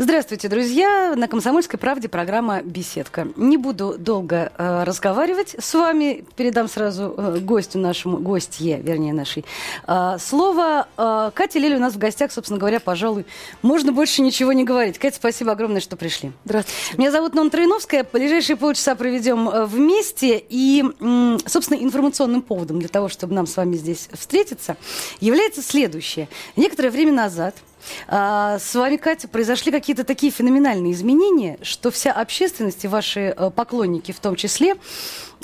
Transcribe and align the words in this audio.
Здравствуйте, 0.00 0.46
друзья! 0.48 1.14
На 1.16 1.26
«Комсомольской 1.26 1.76
правде» 1.76 2.08
программа 2.08 2.62
«Беседка». 2.62 3.26
Не 3.34 3.56
буду 3.56 3.96
долго 3.98 4.52
э, 4.56 4.84
разговаривать 4.84 5.56
с 5.58 5.74
вами. 5.74 6.24
Передам 6.36 6.68
сразу 6.68 7.12
э, 7.16 7.38
гостю 7.40 7.80
нашему, 7.80 8.18
гостье, 8.18 8.80
вернее, 8.80 9.12
нашей, 9.12 9.44
э, 9.88 10.18
слово. 10.20 10.86
Э, 10.96 11.32
Катя 11.34 11.58
Лили 11.58 11.74
у 11.74 11.80
нас 11.80 11.94
в 11.94 11.98
гостях, 11.98 12.30
собственно 12.30 12.60
говоря, 12.60 12.78
пожалуй, 12.78 13.26
можно 13.60 13.90
больше 13.90 14.22
ничего 14.22 14.52
не 14.52 14.62
говорить. 14.62 15.00
Катя, 15.00 15.16
спасибо 15.16 15.50
огромное, 15.50 15.80
что 15.80 15.96
пришли. 15.96 16.30
Здравствуйте. 16.44 16.96
Меня 16.96 17.10
зовут 17.10 17.34
Нон 17.34 17.50
Троиновская. 17.50 18.06
Ближайшие 18.12 18.54
полчаса 18.54 18.94
проведем 18.94 19.48
э, 19.48 19.64
вместе. 19.66 20.40
И, 20.48 20.84
м, 21.00 21.40
собственно, 21.44 21.76
информационным 21.76 22.42
поводом 22.42 22.78
для 22.78 22.88
того, 22.88 23.08
чтобы 23.08 23.34
нам 23.34 23.48
с 23.48 23.56
вами 23.56 23.74
здесь 23.74 24.08
встретиться, 24.12 24.76
является 25.18 25.60
следующее. 25.60 26.28
Некоторое 26.54 26.90
время 26.90 27.12
назад 27.14 27.56
а, 28.06 28.58
С 28.58 28.74
вами, 28.74 28.96
Катя, 28.96 29.28
произошли 29.28 29.72
какие-то 29.72 30.04
такие 30.04 30.32
феноменальные 30.32 30.92
изменения, 30.92 31.58
что 31.62 31.90
вся 31.90 32.12
общественность 32.12 32.84
и 32.84 32.88
ваши 32.88 33.34
э, 33.36 33.50
поклонники 33.50 34.12
в 34.12 34.20
том 34.20 34.36
числе, 34.36 34.74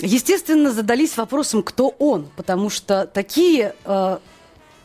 естественно, 0.00 0.70
задались 0.70 1.16
вопросом, 1.16 1.62
кто 1.62 1.88
он, 1.98 2.28
потому 2.36 2.70
что 2.70 3.06
такие 3.06 3.74
э, 3.84 4.18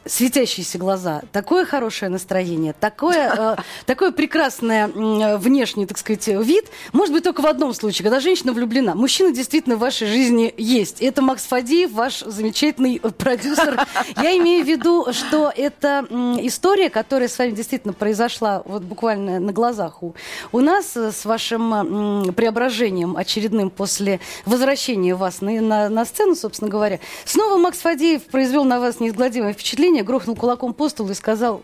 светящиеся 0.05 0.77
глаза, 0.77 1.21
такое 1.31 1.65
хорошее 1.65 2.09
настроение, 2.09 2.73
такое, 2.79 3.55
э, 3.57 3.61
такое 3.85 4.11
прекрасное 4.11 4.87
м, 4.87 5.37
внешний, 5.37 5.85
так 5.85 5.97
сказать, 5.97 6.27
вид, 6.27 6.65
может 6.93 7.13
быть 7.13 7.23
только 7.23 7.41
в 7.41 7.45
одном 7.45 7.73
случае, 7.73 8.03
когда 8.03 8.19
женщина 8.19 8.53
влюблена. 8.53 8.95
Мужчина 8.95 9.31
действительно 9.31 9.75
в 9.75 9.79
вашей 9.79 10.07
жизни 10.07 10.53
есть. 10.57 11.01
Это 11.01 11.21
Макс 11.21 11.43
Фадеев, 11.45 11.91
ваш 11.91 12.19
замечательный 12.19 12.99
э, 13.01 13.09
продюсер. 13.09 13.85
Я 14.21 14.37
имею 14.37 14.63
в 14.63 14.67
виду, 14.67 15.07
что 15.11 15.51
это 15.55 16.05
м, 16.09 16.45
история, 16.45 16.89
которая 16.89 17.29
с 17.29 17.37
вами 17.37 17.51
действительно 17.51 17.93
произошла 17.93 18.63
вот 18.65 18.83
буквально 18.83 19.39
на 19.39 19.51
глазах 19.51 20.01
у, 20.01 20.15
у 20.51 20.59
нас 20.59 20.95
э, 20.95 21.11
с 21.11 21.25
вашим 21.25 21.73
м, 21.73 22.33
преображением 22.33 23.17
очередным 23.17 23.69
после 23.69 24.19
возвращения 24.45 25.15
вас 25.15 25.41
на, 25.41 25.51
на, 25.61 25.89
на 25.89 26.05
сцену, 26.05 26.35
собственно 26.35 26.69
говоря. 26.69 26.99
Снова 27.25 27.57
Макс 27.57 27.79
Фадеев 27.79 28.23
произвел 28.23 28.63
на 28.63 28.79
вас 28.79 28.99
неизгладимое 28.99 29.53
впечатление, 29.53 29.88
грохнул 30.03 30.35
кулаком 30.35 30.73
по 30.73 30.89
столу 30.89 31.11
и 31.11 31.13
сказал, 31.13 31.63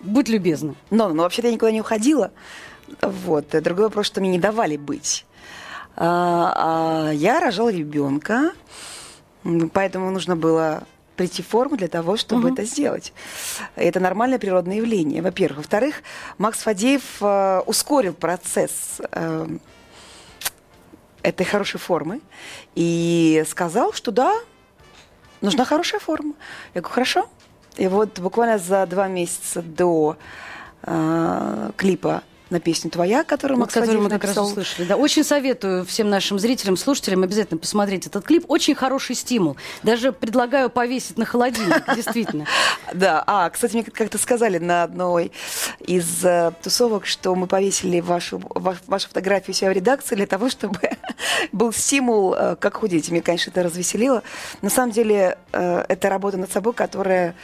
будь 0.00 0.28
любезна. 0.28 0.74
Но, 0.90 1.08
ну, 1.08 1.22
вообще-то 1.22 1.48
я 1.48 1.54
никуда 1.54 1.72
не 1.72 1.80
уходила. 1.80 2.30
Вот. 3.02 3.48
Другой 3.50 3.84
вопрос, 3.86 4.06
что 4.06 4.20
мне 4.20 4.30
не 4.30 4.38
давали 4.38 4.76
быть. 4.76 5.26
А, 5.96 7.08
а 7.08 7.12
я 7.12 7.40
рожала 7.40 7.70
ребенка, 7.70 8.52
поэтому 9.72 10.10
нужно 10.10 10.36
было 10.36 10.84
прийти 11.16 11.42
в 11.42 11.48
форму 11.48 11.76
для 11.76 11.88
того, 11.88 12.16
чтобы 12.16 12.44
Мгм. 12.44 12.54
это 12.54 12.64
сделать. 12.64 13.12
Это 13.76 14.00
нормальное 14.00 14.38
природное 14.38 14.76
явление, 14.76 15.20
во-первых. 15.20 15.58
Во-вторых, 15.58 15.96
Макс 16.38 16.60
Фадеев 16.60 17.02
э, 17.20 17.60
ускорил 17.66 18.14
процесс 18.14 19.00
э, 19.12 19.46
этой 21.22 21.44
хорошей 21.44 21.78
формы 21.78 22.22
и 22.74 23.44
сказал, 23.46 23.92
что 23.92 24.12
да, 24.12 24.34
нужна 25.42 25.66
хорошая 25.66 26.00
форма. 26.00 26.32
Я 26.72 26.80
говорю, 26.80 26.94
хорошо. 26.94 27.28
И 27.76 27.88
вот 27.88 28.18
буквально 28.18 28.58
за 28.58 28.86
два 28.86 29.08
месяца 29.08 29.62
до 29.62 30.16
э, 30.82 31.70
клипа 31.76 32.22
на 32.50 32.60
песню 32.60 32.90
«Твоя», 32.90 33.24
которую 33.24 33.58
Вот, 33.58 33.64
Макс 33.64 33.74
Фадеев 33.74 34.00
мы 34.00 34.10
как 34.10 34.24
раз 34.24 34.36
услышали. 34.36 34.86
Да, 34.86 34.96
очень 34.96 35.24
советую 35.24 35.84
всем 35.84 36.10
нашим 36.10 36.38
зрителям, 36.38 36.76
слушателям 36.76 37.22
обязательно 37.22 37.58
посмотреть 37.58 38.06
этот 38.06 38.24
клип. 38.24 38.44
Очень 38.48 38.74
хороший 38.74 39.14
стимул. 39.14 39.56
Даже 39.82 40.12
предлагаю 40.12 40.70
повесить 40.70 41.18
на 41.18 41.24
холодильник, 41.24 41.84
действительно. 41.94 42.46
Да, 42.92 43.22
а, 43.26 43.48
кстати, 43.50 43.74
мне 43.74 43.84
как-то 43.84 44.18
сказали 44.18 44.58
на 44.58 44.82
одной 44.82 45.32
из 45.80 46.24
э, 46.24 46.52
тусовок, 46.62 47.06
что 47.06 47.34
мы 47.34 47.46
повесили 47.46 48.00
вашу, 48.00 48.40
ва- 48.54 48.76
вашу 48.86 49.08
фотографию 49.08 49.54
себя 49.54 49.70
в 49.70 49.72
редакции 49.72 50.14
для 50.16 50.26
того, 50.26 50.50
чтобы 50.50 50.78
был 51.52 51.72
стимул, 51.72 52.34
э, 52.34 52.56
как 52.56 52.78
худеть. 52.78 53.10
Меня, 53.10 53.22
конечно, 53.22 53.50
это 53.50 53.62
развеселило. 53.62 54.22
На 54.62 54.70
самом 54.70 54.92
деле, 54.92 55.38
э, 55.52 55.84
это 55.88 56.08
работа 56.08 56.36
над 56.36 56.50
собой, 56.52 56.72
которая 56.72 57.34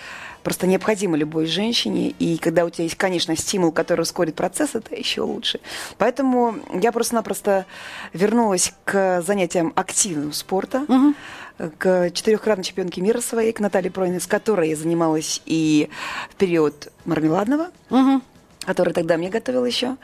просто 0.46 0.68
необходима 0.68 1.16
любой 1.16 1.46
женщине. 1.46 2.10
И 2.20 2.38
когда 2.38 2.64
у 2.64 2.70
тебя 2.70 2.84
есть, 2.84 2.94
конечно, 2.94 3.34
стимул, 3.36 3.72
который 3.72 4.02
ускорит 4.02 4.36
процесс, 4.36 4.76
это 4.76 4.94
еще 4.94 5.22
лучше. 5.22 5.58
Поэтому 5.98 6.54
я 6.72 6.92
просто-напросто 6.92 7.66
вернулась 8.12 8.72
к 8.84 9.22
занятиям 9.26 9.72
активным 9.74 10.32
спорта 10.32 10.84
Мгм. 10.86 11.16
к 11.78 12.10
четырехкратной 12.12 12.62
чемпионке 12.62 13.00
мира 13.00 13.20
своей, 13.20 13.50
к 13.52 13.58
Наталье 13.58 13.90
Пройной, 13.90 14.20
с 14.20 14.28
которой 14.28 14.68
я 14.68 14.76
занималась 14.76 15.42
и 15.46 15.90
в 16.30 16.36
период 16.36 16.92
мармеладного, 17.06 17.72
Мгм. 17.90 18.22
который 18.66 18.94
тогда 18.94 19.16
мне 19.16 19.30
готовил 19.30 19.64
еще, 19.64 19.96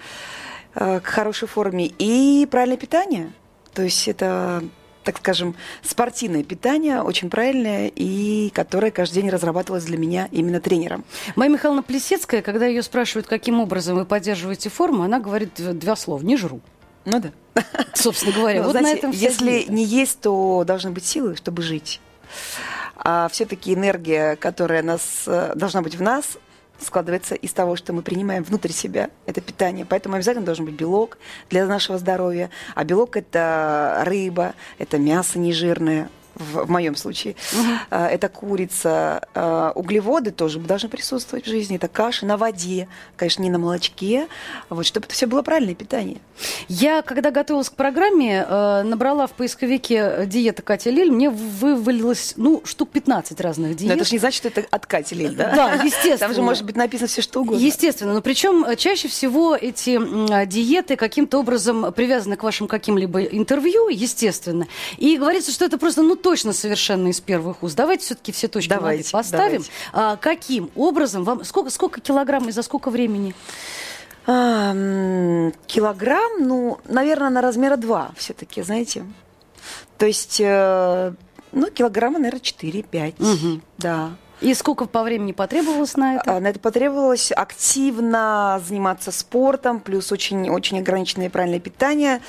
э, 0.74 0.98
к 0.98 1.06
хорошей 1.06 1.46
форме, 1.46 1.86
и 1.86 2.48
правильное 2.50 2.78
питание. 2.78 3.30
То 3.74 3.82
есть 3.82 4.08
это, 4.08 4.64
так 5.04 5.18
скажем, 5.18 5.54
спортивное 5.82 6.42
питание, 6.42 7.02
очень 7.02 7.30
правильное, 7.30 7.88
и 7.88 8.50
которое 8.50 8.90
каждый 8.90 9.22
день 9.22 9.30
разрабатывалось 9.30 9.84
для 9.84 9.98
меня 9.98 10.28
именно 10.30 10.60
тренером. 10.60 11.04
Майя 11.36 11.50
Михайловна 11.50 11.82
Плесецкая, 11.82 12.42
когда 12.42 12.66
ее 12.66 12.82
спрашивают, 12.82 13.26
каким 13.26 13.60
образом 13.60 13.96
вы 13.96 14.04
поддерживаете 14.04 14.70
форму, 14.70 15.02
она 15.02 15.18
говорит 15.18 15.50
два 15.78 15.96
слова. 15.96 16.22
Не 16.22 16.36
жру. 16.36 16.60
Ну 17.04 17.20
да. 17.20 17.32
Собственно 17.94 18.32
говоря, 18.32 18.60
Ну, 18.60 18.66
вот 18.66 18.76
знаете, 18.76 19.06
на 19.06 19.10
этом 19.10 19.10
если 19.10 19.66
не 19.68 19.84
есть, 19.84 20.20
то 20.20 20.64
должны 20.64 20.90
быть 20.90 21.04
силы, 21.04 21.36
чтобы 21.36 21.62
жить. 21.62 22.00
А 22.96 23.28
все-таки 23.32 23.74
энергия, 23.74 24.36
которая 24.36 24.82
нас, 24.82 25.24
э, 25.26 25.52
должна 25.56 25.82
быть 25.82 25.96
в 25.96 26.02
нас, 26.02 26.38
складывается 26.82 27.34
из 27.34 27.52
того, 27.52 27.76
что 27.76 27.92
мы 27.92 28.02
принимаем 28.02 28.42
внутрь 28.42 28.70
себя, 28.70 29.10
это 29.26 29.40
питание. 29.40 29.84
Поэтому 29.84 30.16
обязательно 30.16 30.44
должен 30.44 30.64
быть 30.64 30.74
белок 30.74 31.18
для 31.50 31.66
нашего 31.66 31.98
здоровья. 31.98 32.50
А 32.74 32.84
белок– 32.84 33.16
это 33.18 34.02
рыба, 34.04 34.54
это 34.78 34.98
мясо 34.98 35.38
нежирное, 35.38 36.08
в, 36.42 36.70
моем 36.70 36.96
случае. 36.96 37.36
А, 37.90 38.08
Это 38.08 38.28
курица. 38.28 39.26
А, 39.34 39.72
Углеводы 39.74 40.30
тоже 40.30 40.58
должны 40.58 40.88
присутствовать 40.88 41.46
в 41.46 41.48
жизни. 41.48 41.76
Это 41.76 41.88
каши 41.88 42.26
на 42.26 42.36
воде, 42.36 42.88
конечно, 43.16 43.42
не 43.42 43.50
на 43.50 43.58
молочке. 43.58 44.28
Вот, 44.68 44.86
чтобы 44.86 45.06
это 45.06 45.14
все 45.14 45.26
было 45.26 45.42
правильное 45.42 45.74
питание. 45.74 46.18
Я, 46.68 47.02
когда 47.02 47.30
готовилась 47.30 47.70
к 47.70 47.74
программе, 47.74 48.44
э, 48.48 48.82
набрала 48.82 49.26
в 49.26 49.32
поисковике 49.32 50.24
диета 50.26 50.62
Катя 50.62 50.90
Лель, 50.90 51.10
мне 51.10 51.30
вывалилось, 51.30 52.34
ну, 52.36 52.62
штук 52.64 52.90
15 52.90 53.40
разных 53.40 53.70
Но 53.70 53.76
диет. 53.76 53.92
это 53.92 54.04
же 54.04 54.12
не 54.12 54.18
значит, 54.18 54.38
что 54.38 54.48
это 54.48 54.64
от 54.70 54.86
Кати 54.86 55.14
Лель, 55.14 55.34
да? 55.34 55.52
Да, 55.54 55.72
естественно. 55.84 56.18
Там 56.18 56.34
же 56.34 56.42
может 56.42 56.64
быть 56.64 56.76
написано 56.76 57.08
все 57.08 57.22
что 57.22 57.40
угодно. 57.40 57.62
Естественно, 57.62 58.14
но 58.14 58.22
причем 58.22 58.64
э, 58.64 58.76
чаще 58.76 59.08
всего 59.08 59.54
эти 59.54 59.98
а, 60.32 60.46
диеты 60.46 60.96
каким-то 60.96 61.38
образом 61.38 61.92
привязаны 61.92 62.36
к 62.36 62.42
вашим 62.42 62.66
каким-либо 62.66 63.22
интервью, 63.22 63.88
естественно. 63.88 64.66
И 64.98 65.16
говорится, 65.16 65.52
что 65.52 65.64
это 65.64 65.78
просто, 65.78 66.02
ну, 66.02 66.16
точно 66.32 66.54
совершенно 66.54 67.08
из 67.08 67.20
первых 67.20 67.62
уст. 67.62 67.76
Давайте 67.76 68.06
все-таки 68.06 68.32
все 68.32 68.48
точки 68.48 68.70
Давайте, 68.70 69.10
поставим. 69.12 69.44
давайте. 69.44 69.70
А, 69.92 70.16
каким 70.16 70.70
образом 70.76 71.24
вам, 71.24 71.44
сколько, 71.44 71.68
сколько 71.68 72.00
килограмм 72.00 72.48
и 72.48 72.52
за 72.52 72.62
сколько 72.62 72.88
времени? 72.88 73.34
А, 74.26 74.72
килограмм, 75.66 76.32
ну, 76.46 76.78
наверное, 76.88 77.28
на 77.28 77.42
размера 77.42 77.76
два 77.76 78.12
все-таки, 78.16 78.62
знаете. 78.62 79.04
То 79.98 80.06
есть, 80.06 80.40
э, 80.42 81.12
ну, 81.52 81.70
килограмма, 81.70 82.18
наверное, 82.18 82.40
4-5. 82.40 83.14
Мгм. 83.18 83.62
Да. 83.76 84.12
И 84.40 84.54
сколько 84.54 84.86
по 84.86 85.02
времени 85.02 85.32
потребовалось 85.32 85.96
на 85.98 86.14
это? 86.16 86.36
А, 86.36 86.40
На 86.40 86.46
это 86.48 86.58
потребовалось 86.60 87.30
активно 87.30 88.58
заниматься 88.66 89.12
спортом, 89.12 89.80
плюс 89.80 90.10
очень-очень 90.10 90.78
ограниченное 90.78 91.28
правильное 91.28 91.60
питание. 91.60 92.22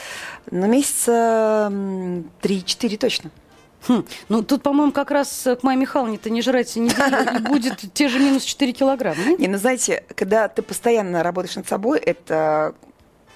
Но 0.51 0.67
месяца 0.67 1.69
м, 1.71 2.29
3-4 2.41 2.97
точно. 2.97 3.31
Хм, 3.87 4.05
ну, 4.29 4.43
тут, 4.43 4.63
по-моему, 4.63 4.91
как 4.91 5.11
раз 5.11 5.45
э, 5.45 5.55
к 5.55 5.63
Майе 5.63 5.79
Михайловне-то 5.79 6.29
не 6.29 6.41
жрать 6.41 6.75
неделю, 6.75 7.35
и 7.35 7.39
будет 7.49 7.93
те 7.93 8.07
же 8.07 8.19
минус 8.19 8.43
4 8.43 8.71
килограмма. 8.73 9.35
Не, 9.37 9.47
ну 9.47 9.57
знаете, 9.57 10.03
когда 10.15 10.47
ты 10.47 10.61
постоянно 10.61 11.23
работаешь 11.23 11.55
над 11.55 11.67
собой, 11.67 11.99
это 11.99 12.75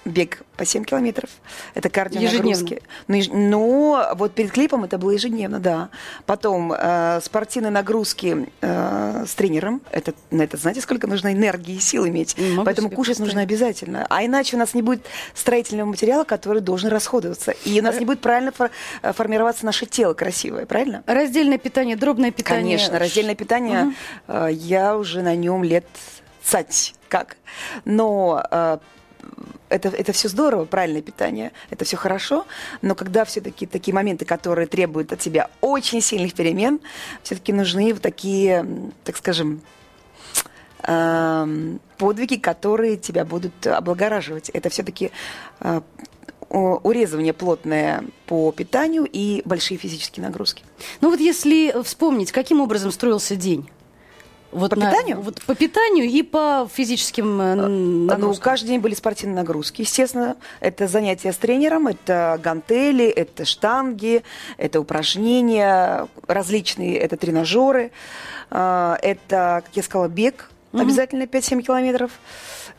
бег 0.08 0.42
по 0.56 0.64
7 0.64 0.84
километров, 0.84 1.30
это 1.74 1.88
кардионагрузки. 1.88 2.82
Ну, 3.06 3.16
еж- 3.16 3.30
Но 3.32 4.14
вот 4.16 4.34
перед 4.34 4.50
клипом 4.50 4.84
это 4.84 4.98
было 4.98 5.10
ежедневно, 5.12 5.60
да. 5.60 5.88
Потом 6.26 6.72
э, 6.72 7.20
спортивные 7.22 7.70
нагрузки 7.70 8.48
э, 8.60 9.24
с 9.26 9.34
тренером. 9.34 9.80
Это, 9.90 10.14
на 10.30 10.42
это 10.42 10.56
знаете, 10.56 10.80
сколько 10.80 11.06
нужно 11.06 11.32
энергии 11.32 11.76
и 11.76 11.80
сил 11.80 12.06
иметь. 12.08 12.36
Могу 12.38 12.64
Поэтому 12.64 12.90
кушать 12.90 13.18
нужно 13.18 13.42
представить. 13.46 13.48
обязательно. 13.82 14.06
А 14.10 14.24
иначе 14.24 14.56
у 14.56 14.58
нас 14.58 14.74
не 14.74 14.82
будет 14.82 15.06
строительного 15.34 15.88
материала, 15.88 16.24
который 16.24 16.60
должен 16.60 16.90
расходоваться. 16.90 17.52
И 17.64 17.78
у 17.78 17.82
нас 17.82 17.98
не 18.00 18.04
будет 18.06 18.20
правильно 18.20 18.50
фор- 18.50 18.70
э, 19.02 19.12
формироваться 19.12 19.64
наше 19.64 19.86
тело 19.86 20.14
красивое, 20.14 20.66
правильно? 20.66 21.02
Раздельное 21.06 21.58
питание, 21.58 21.96
дробное 21.96 22.30
питание. 22.32 22.62
Конечно, 22.78 22.98
раздельное 22.98 23.34
питание, 23.34 23.84
Мгм. 23.84 23.94
э, 24.28 24.48
я 24.52 24.96
уже 24.96 25.22
на 25.22 25.36
нем 25.36 25.62
лет 25.62 25.86
цать 26.42 26.94
как. 27.08 27.36
Но 27.84 28.42
э, 28.50 28.78
это, 29.68 29.88
это 29.88 30.12
все 30.12 30.28
здорово, 30.28 30.64
правильное 30.64 31.02
питание, 31.02 31.52
это 31.70 31.84
все 31.84 31.96
хорошо, 31.96 32.46
но 32.82 32.94
когда 32.94 33.24
все-таки 33.24 33.66
такие 33.66 33.94
моменты, 33.94 34.24
которые 34.24 34.66
требуют 34.66 35.12
от 35.12 35.18
тебя 35.18 35.50
очень 35.60 36.00
сильных 36.00 36.34
перемен, 36.34 36.80
все-таки 37.22 37.52
нужны 37.52 37.94
такие, 37.94 38.66
так 39.04 39.16
скажем, 39.16 39.60
эм, 40.82 41.80
подвиги, 41.96 42.36
которые 42.36 42.96
тебя 42.96 43.24
будут 43.24 43.66
облагораживать. 43.66 44.48
Это 44.50 44.68
все-таки 44.70 45.10
э, 45.60 45.80
урезывание 46.50 47.32
плотное 47.32 48.04
по 48.26 48.52
питанию 48.52 49.06
и 49.10 49.42
большие 49.44 49.78
физические 49.78 50.24
нагрузки. 50.24 50.64
Ну 51.00 51.10
вот 51.10 51.20
если 51.20 51.82
вспомнить, 51.82 52.32
каким 52.32 52.60
образом 52.60 52.90
строился 52.90 53.36
день? 53.36 53.68
Вот 54.50 54.70
по 54.70 54.76
на, 54.76 54.90
питанию? 54.90 55.20
Вот 55.20 55.42
по 55.42 55.54
питанию 55.54 56.06
и 56.06 56.22
по 56.22 56.68
физическим 56.72 57.40
э, 57.40 57.52
а, 57.52 57.56
нагрузкам. 57.56 58.20
Ну, 58.20 58.34
каждый 58.40 58.68
день 58.68 58.80
были 58.80 58.94
спортивные 58.94 59.36
нагрузки, 59.36 59.82
естественно. 59.82 60.36
Это 60.60 60.88
занятия 60.88 61.32
с 61.32 61.36
тренером, 61.36 61.86
это 61.86 62.40
гантели, 62.42 63.06
это 63.06 63.44
штанги, 63.44 64.22
это 64.56 64.80
упражнения 64.80 66.08
различные, 66.26 66.96
это 66.96 67.16
тренажеры, 67.16 67.92
а, 68.50 68.98
это, 69.02 69.62
как 69.66 69.76
я 69.76 69.82
сказала, 69.82 70.08
бег, 70.08 70.50
обязательно 70.72 71.24
5-7 71.24 71.62
километров. 71.62 72.12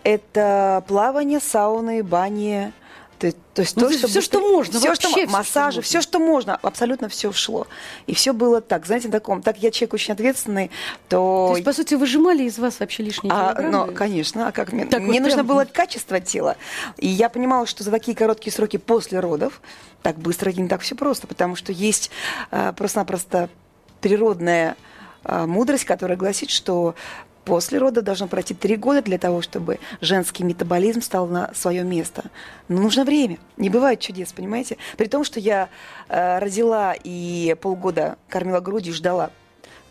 Это 0.03 0.83
плавание, 0.87 1.39
сауны, 1.39 2.03
бани, 2.03 2.71
то, 3.19 3.31
то 3.53 3.61
есть 3.61 3.75
ну, 3.75 3.89
то, 3.89 3.97
что 3.97 4.07
все, 4.07 4.21
что 4.21 4.39
можно, 4.39 4.79
все, 4.79 4.95
что, 4.95 5.09
массажи, 5.27 5.81
все, 5.81 6.01
что 6.01 6.19
можно, 6.19 6.55
абсолютно 6.55 7.09
все 7.09 7.33
шло. 7.33 7.67
И 8.07 8.13
все 8.13 8.31
было 8.31 8.61
так, 8.61 8.85
знаете, 8.85 9.09
таком, 9.09 9.41
так 9.41 9.57
я 9.57 9.71
человек 9.71 9.93
очень 9.95 10.13
ответственный, 10.13 10.71
то... 11.09 11.47
То 11.49 11.55
есть, 11.57 11.65
по 11.65 11.73
сути, 11.73 11.95
выжимали 11.95 12.43
из 12.43 12.57
вас 12.57 12.79
вообще 12.79 13.03
лишние 13.03 13.33
а, 13.33 13.53
килограммы? 13.53 13.87
Ну, 13.87 13.93
конечно, 13.93 14.47
а 14.47 14.51
как 14.53 14.71
мне? 14.71 14.85
Так 14.85 15.01
мне 15.01 15.19
вот 15.19 15.27
нужно 15.27 15.43
прям... 15.43 15.47
было 15.47 15.65
качество 15.65 16.21
тела. 16.21 16.55
И 16.97 17.07
я 17.07 17.27
понимала, 17.27 17.65
что 17.65 17.83
за 17.83 17.91
такие 17.91 18.15
короткие 18.15 18.53
сроки 18.53 18.77
после 18.77 19.19
родов 19.19 19.61
так 20.01 20.17
быстро 20.17 20.49
и 20.51 20.61
не 20.61 20.69
так 20.69 20.79
все 20.79 20.95
просто, 20.95 21.27
потому 21.27 21.57
что 21.57 21.73
есть 21.73 22.11
а, 22.51 22.71
просто-напросто 22.71 23.49
природная 23.99 24.77
а, 25.25 25.45
мудрость, 25.45 25.83
которая 25.83 26.17
гласит, 26.17 26.49
что 26.49 26.95
После 27.49 27.79
рода 27.79 28.03
должно 28.03 28.27
пройти 28.27 28.53
три 28.53 28.75
года 28.75 29.01
для 29.01 29.17
того, 29.17 29.41
чтобы 29.41 29.79
женский 30.01 30.43
метаболизм 30.43 31.01
стал 31.01 31.25
на 31.25 31.51
свое 31.55 31.83
место. 31.83 32.25
Но 32.67 32.79
нужно 32.79 33.03
время. 33.03 33.39
Не 33.57 33.71
бывает 33.71 33.99
чудес, 33.99 34.31
понимаете? 34.33 34.77
При 34.97 35.07
том, 35.07 35.23
что 35.23 35.39
я 35.39 35.69
э, 36.09 36.37
родила 36.37 36.93
и 37.03 37.55
полгода 37.59 38.17
кормила 38.27 38.59
грудью, 38.59 38.93
ждала 38.93 39.31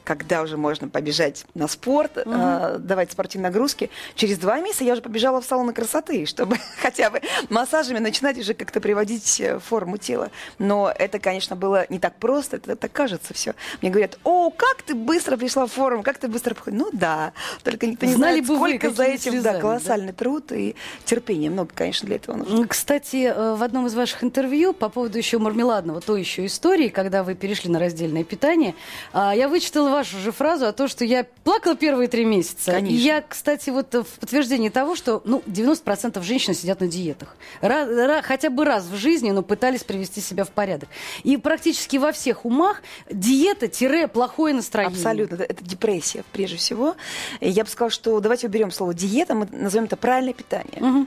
когда 0.08 0.40
уже 0.40 0.56
можно 0.56 0.88
побежать 0.88 1.44
на 1.52 1.68
спорт, 1.68 2.16
угу. 2.16 2.32
э, 2.34 2.78
давать 2.78 3.12
спортивные 3.12 3.50
нагрузки. 3.50 3.90
Через 4.14 4.38
два 4.38 4.58
месяца 4.58 4.82
я 4.84 4.94
уже 4.94 5.02
побежала 5.02 5.42
в 5.42 5.44
салоны 5.44 5.74
красоты, 5.74 6.24
чтобы 6.26 6.56
хотя 6.80 7.10
бы 7.10 7.20
массажами 7.50 7.98
начинать 7.98 8.38
уже 8.38 8.54
как-то 8.54 8.80
приводить 8.80 9.38
э, 9.38 9.58
форму 9.58 9.98
тела. 9.98 10.30
Но 10.58 10.90
это, 10.98 11.18
конечно, 11.18 11.56
было 11.56 11.84
не 11.90 11.98
так 11.98 12.14
просто, 12.14 12.56
это 12.56 12.74
так 12.74 12.90
кажется 12.90 13.34
все. 13.34 13.54
Мне 13.82 13.90
говорят, 13.90 14.18
о, 14.24 14.50
как 14.50 14.80
ты 14.80 14.94
быстро 14.94 15.36
пришла 15.36 15.66
в 15.66 15.72
форму, 15.72 16.02
как 16.02 16.16
ты 16.16 16.28
быстро... 16.28 16.56
Ну 16.64 16.88
да, 16.94 17.34
только 17.62 17.86
никто 17.86 18.06
не 18.06 18.14
Знали 18.14 18.40
знает, 18.40 18.46
бы 18.46 18.56
сколько 18.56 18.88
вы, 18.88 18.94
за 18.94 19.04
этим 19.04 19.32
слезами, 19.32 19.54
да, 19.56 19.60
колоссальный 19.60 20.12
да? 20.12 20.14
труд 20.14 20.52
и 20.52 20.74
терпение. 21.04 21.50
Много, 21.50 21.70
конечно, 21.74 22.06
для 22.06 22.16
этого 22.16 22.36
нужно. 22.36 22.66
Кстати, 22.66 23.26
э, 23.26 23.56
в 23.56 23.62
одном 23.62 23.86
из 23.86 23.94
ваших 23.94 24.24
интервью 24.24 24.72
по 24.72 24.88
поводу 24.88 25.18
еще 25.18 25.36
мармеладного, 25.36 26.00
то 26.00 26.16
еще 26.16 26.46
истории, 26.46 26.88
когда 26.88 27.22
вы 27.22 27.34
перешли 27.34 27.70
на 27.70 27.78
раздельное 27.78 28.24
питание, 28.24 28.74
а, 29.12 29.34
я 29.34 29.48
вычитала 29.48 29.97
вашу 29.98 30.18
же 30.18 30.30
фразу 30.32 30.66
о 30.66 30.72
том, 30.72 30.86
что 30.86 31.04
я 31.04 31.26
плакала 31.42 31.76
первые 31.76 32.08
три 32.08 32.24
месяца. 32.24 32.72
Конечно. 32.72 32.94
И 32.94 32.98
я, 32.98 33.20
кстати, 33.20 33.70
вот 33.70 33.92
в 33.92 34.18
подтверждение 34.20 34.70
того, 34.70 34.94
что 34.94 35.22
ну, 35.24 35.42
90% 35.46 36.22
женщин 36.22 36.54
сидят 36.54 36.80
на 36.80 36.86
диетах. 36.86 37.36
Раз, 37.60 37.88
раз, 37.88 38.24
хотя 38.24 38.50
бы 38.50 38.64
раз 38.64 38.84
в 38.84 38.94
жизни, 38.94 39.30
но 39.32 39.42
пытались 39.42 39.82
привести 39.82 40.20
себя 40.20 40.44
в 40.44 40.50
порядок. 40.50 40.88
И 41.24 41.36
практически 41.36 41.96
во 41.96 42.12
всех 42.12 42.44
умах 42.44 42.82
диета-плохое 43.10 44.54
настроение. 44.54 44.96
Абсолютно. 44.96 45.42
Это, 45.42 45.64
депрессия, 45.64 46.24
прежде 46.32 46.56
всего. 46.58 46.94
Я 47.40 47.64
бы 47.64 47.70
сказала, 47.70 47.90
что 47.90 48.20
давайте 48.20 48.46
уберем 48.46 48.70
слово 48.70 48.94
диета, 48.94 49.34
мы 49.34 49.48
назовем 49.50 49.86
это 49.86 49.96
правильное 49.96 50.34
питание. 50.34 50.80
Угу. 50.80 51.06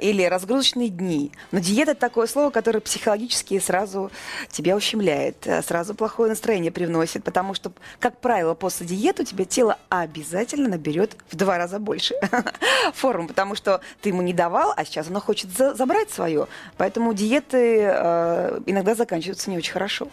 Или 0.00 0.24
разгрузочные 0.24 0.90
дни. 0.90 1.32
Но 1.50 1.58
диета 1.58 1.94
это 1.94 2.00
такое 2.00 2.26
слово, 2.26 2.50
которое 2.50 2.80
психологически 2.80 3.58
сразу 3.58 4.10
тебя 4.50 4.76
ущемляет, 4.76 5.46
э, 5.46 5.62
сразу 5.62 5.94
плохое 5.94 6.28
настроение 6.28 6.70
привносит, 6.70 7.24
потому 7.24 7.54
что, 7.54 7.72
как 8.00 8.18
правило, 8.18 8.54
после 8.54 8.86
диеты 8.86 9.22
у 9.22 9.26
тебя 9.26 9.44
тело 9.44 9.78
обязательно 9.88 10.68
наберет 10.68 11.16
в 11.30 11.36
два 11.36 11.58
раза 11.58 11.78
больше 11.78 12.14
форму, 12.94 13.28
потому 13.28 13.54
что 13.54 13.80
ты 14.00 14.10
ему 14.10 14.22
не 14.22 14.32
давал, 14.32 14.72
а 14.76 14.84
сейчас 14.84 15.08
оно 15.08 15.20
хочет 15.20 15.50
за 15.50 15.74
забрать 15.74 16.10
свое. 16.10 16.46
Поэтому 16.76 17.14
диеты 17.14 17.80
э, 17.82 18.60
иногда 18.66 18.94
заканчиваются 18.94 19.50
не 19.50 19.58
очень 19.58 19.72
хорошо. 19.72 20.08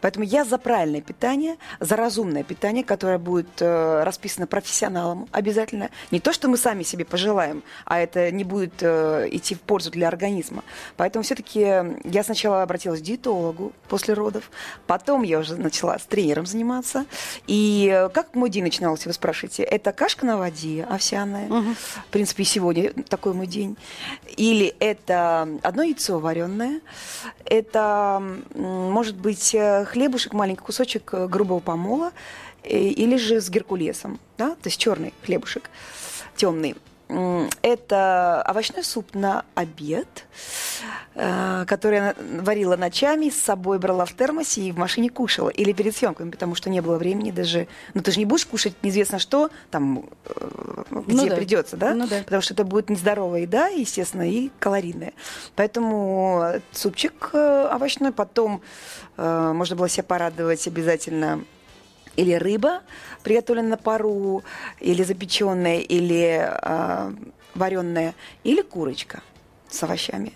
Поэтому 0.00 0.24
я 0.24 0.44
за 0.44 0.58
правильное 0.58 1.00
питание, 1.00 1.56
за 1.80 1.96
разумное 1.96 2.42
питание, 2.42 2.84
которое 2.84 3.18
будет 3.18 3.48
э, 3.60 4.02
расписано 4.04 4.46
профессионалом 4.46 5.28
обязательно. 5.32 5.90
Не 6.10 6.20
то, 6.20 6.32
что 6.32 6.48
мы 6.48 6.56
сами 6.56 6.82
себе 6.82 7.04
пожелаем, 7.04 7.62
а 7.84 7.98
это 8.00 8.30
не 8.30 8.44
будет 8.44 8.74
э, 8.80 9.28
идти 9.30 9.54
в 9.54 9.60
пользу 9.60 9.90
для 9.90 10.08
организма. 10.08 10.62
Поэтому 10.96 11.22
все-таки 11.22 11.60
я 11.60 12.24
сначала 12.24 12.62
обратилась 12.62 13.00
к 13.00 13.04
диетологу 13.04 13.72
после 13.88 14.14
родов, 14.14 14.50
потом 14.86 15.22
я 15.22 15.38
уже 15.38 15.56
начала 15.56 15.98
с 15.98 16.04
тренером 16.04 16.46
заниматься. 16.46 17.06
И 17.46 17.90
э, 17.92 18.08
как 18.10 18.34
мой 18.34 18.50
день 18.50 18.64
начинался, 18.64 19.08
вы 19.08 19.12
спрашиваете? 19.12 19.62
Это 19.62 19.92
кашка 19.92 20.26
на 20.26 20.36
воде 20.36 20.86
овсяная. 20.88 21.46
Угу. 21.46 21.74
В 22.08 22.10
принципе, 22.10 22.42
и 22.42 22.46
сегодня 22.46 22.92
такой 23.08 23.34
мой 23.34 23.46
день. 23.46 23.76
Или 24.36 24.74
это 24.80 25.48
одно 25.62 25.82
яйцо 25.82 26.18
вареное. 26.18 26.80
Это, 27.44 28.22
может 28.54 29.16
быть, 29.16 29.54
э, 29.54 29.84
хлебушек, 29.90 30.32
маленький 30.32 30.62
кусочек 30.62 31.12
э, 31.12 31.26
грубого 31.26 31.60
помола 31.60 32.12
или 32.62 33.16
же 33.16 33.40
с 33.40 33.48
геркулесом, 33.48 34.20
да, 34.36 34.50
то 34.50 34.66
есть 34.66 34.78
черный 34.78 35.14
хлебушек, 35.24 35.70
темный. 36.36 36.76
Это 37.62 38.42
овощной 38.42 38.84
суп 38.84 39.14
на 39.14 39.44
обед, 39.54 40.26
э, 41.14 41.64
который 41.66 41.96
я 41.96 42.14
варила 42.40 42.76
ночами, 42.76 43.30
с 43.30 43.40
собой 43.40 43.78
брала 43.78 44.04
в 44.04 44.12
термосе 44.12 44.62
и 44.62 44.72
в 44.72 44.78
машине 44.78 45.10
кушала. 45.10 45.48
Или 45.48 45.72
перед 45.72 45.96
съемками, 45.96 46.30
потому 46.30 46.54
что 46.54 46.70
не 46.70 46.80
было 46.80 46.96
времени 46.96 47.30
даже... 47.30 47.66
Ну, 47.94 48.02
ты 48.02 48.12
же 48.12 48.18
не 48.18 48.26
будешь 48.26 48.46
кушать 48.46 48.74
неизвестно 48.82 49.18
что, 49.18 49.50
там, 49.70 50.04
э, 50.26 50.82
где 51.06 51.16
ну, 51.16 51.28
да. 51.28 51.36
придется, 51.36 51.76
да? 51.76 51.94
Ну, 51.94 52.06
да? 52.06 52.22
Потому 52.24 52.42
что 52.42 52.54
это 52.54 52.64
будет 52.64 52.90
нездоровая 52.90 53.42
еда, 53.42 53.68
естественно, 53.68 54.28
и 54.28 54.50
калорийная. 54.58 55.12
Поэтому 55.56 56.60
супчик 56.72 57.30
э, 57.32 57.68
овощной, 57.70 58.12
потом 58.12 58.62
можно 59.16 59.76
было 59.76 59.86
себя 59.86 60.04
порадовать 60.04 60.66
обязательно 60.66 61.44
или 62.20 62.34
рыба, 62.34 62.82
приготовленная 63.22 63.70
на 63.70 63.76
пару, 63.76 64.42
или 64.78 65.02
запеченная, 65.02 65.78
или 65.78 66.48
э, 66.50 67.12
вареная, 67.54 68.14
или 68.44 68.62
курочка 68.62 69.22
с 69.68 69.82
овощами. 69.82 70.32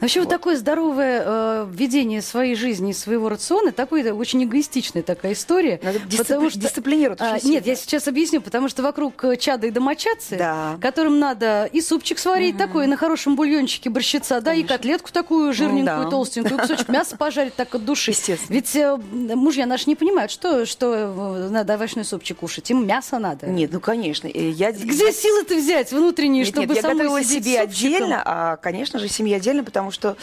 Вообще 0.00 0.20
вот, 0.20 0.26
вот 0.26 0.34
такое 0.34 0.56
здоровое 0.56 1.22
э, 1.24 1.66
ведение 1.70 2.22
своей 2.22 2.54
жизни, 2.54 2.92
своего 2.92 3.28
рациона, 3.28 3.72
такой 3.72 4.10
очень 4.10 4.44
эгоистичная 4.44 5.02
такая 5.02 5.32
история. 5.32 5.80
Надо 5.82 5.98
дисципли- 6.00 6.16
потому 6.18 6.50
что, 6.50 6.58
дисциплинировать. 6.58 7.20
А, 7.20 7.38
нет, 7.42 7.66
я 7.66 7.74
сейчас 7.74 8.08
объясню, 8.08 8.40
потому 8.40 8.68
что 8.68 8.82
вокруг 8.82 9.24
э, 9.24 9.36
чада 9.36 9.66
и 9.66 9.70
домочадцы, 9.70 10.36
да. 10.36 10.78
которым 10.80 11.18
надо 11.18 11.68
и 11.72 11.80
супчик 11.80 12.18
сварить 12.18 12.54
угу. 12.54 12.62
такой, 12.62 12.86
на 12.86 12.96
хорошем 12.96 13.36
бульончике 13.36 13.90
борщица, 13.90 14.40
да, 14.40 14.54
и 14.54 14.62
котлетку 14.62 15.10
такую 15.12 15.52
жирненькую, 15.52 16.04
да. 16.04 16.10
толстенькую, 16.10 16.60
кусочек 16.60 16.88
мяса 16.88 17.16
пожарить 17.16 17.54
так 17.54 17.74
от 17.74 17.84
души. 17.84 18.10
Естественно. 18.10 18.54
Ведь 18.54 18.74
э, 18.76 18.96
мужья 18.96 19.66
наши 19.66 19.84
не 19.86 19.96
понимают, 19.96 20.30
что, 20.30 20.66
что 20.66 20.94
э, 20.94 21.48
надо 21.50 21.74
овощной 21.74 22.04
супчик 22.04 22.38
кушать, 22.38 22.70
им 22.70 22.86
мясо 22.86 23.18
надо. 23.18 23.46
Нет, 23.46 23.70
ну 23.72 23.80
конечно. 23.80 24.28
Я... 24.28 24.72
Где 24.72 25.12
силы-то 25.12 25.54
взять 25.54 25.92
внутренние, 25.92 26.44
нет, 26.44 26.48
чтобы 26.48 26.74
нет, 26.74 26.82
я 26.82 26.82
готовила 26.82 27.22
себе 27.22 27.60
отдельно, 27.60 28.22
а, 28.24 28.56
конечно 28.56 28.98
же, 28.98 29.08
семье 29.08 29.36
отдельно, 29.36 29.64
потому 29.74 29.90
что 29.90 30.16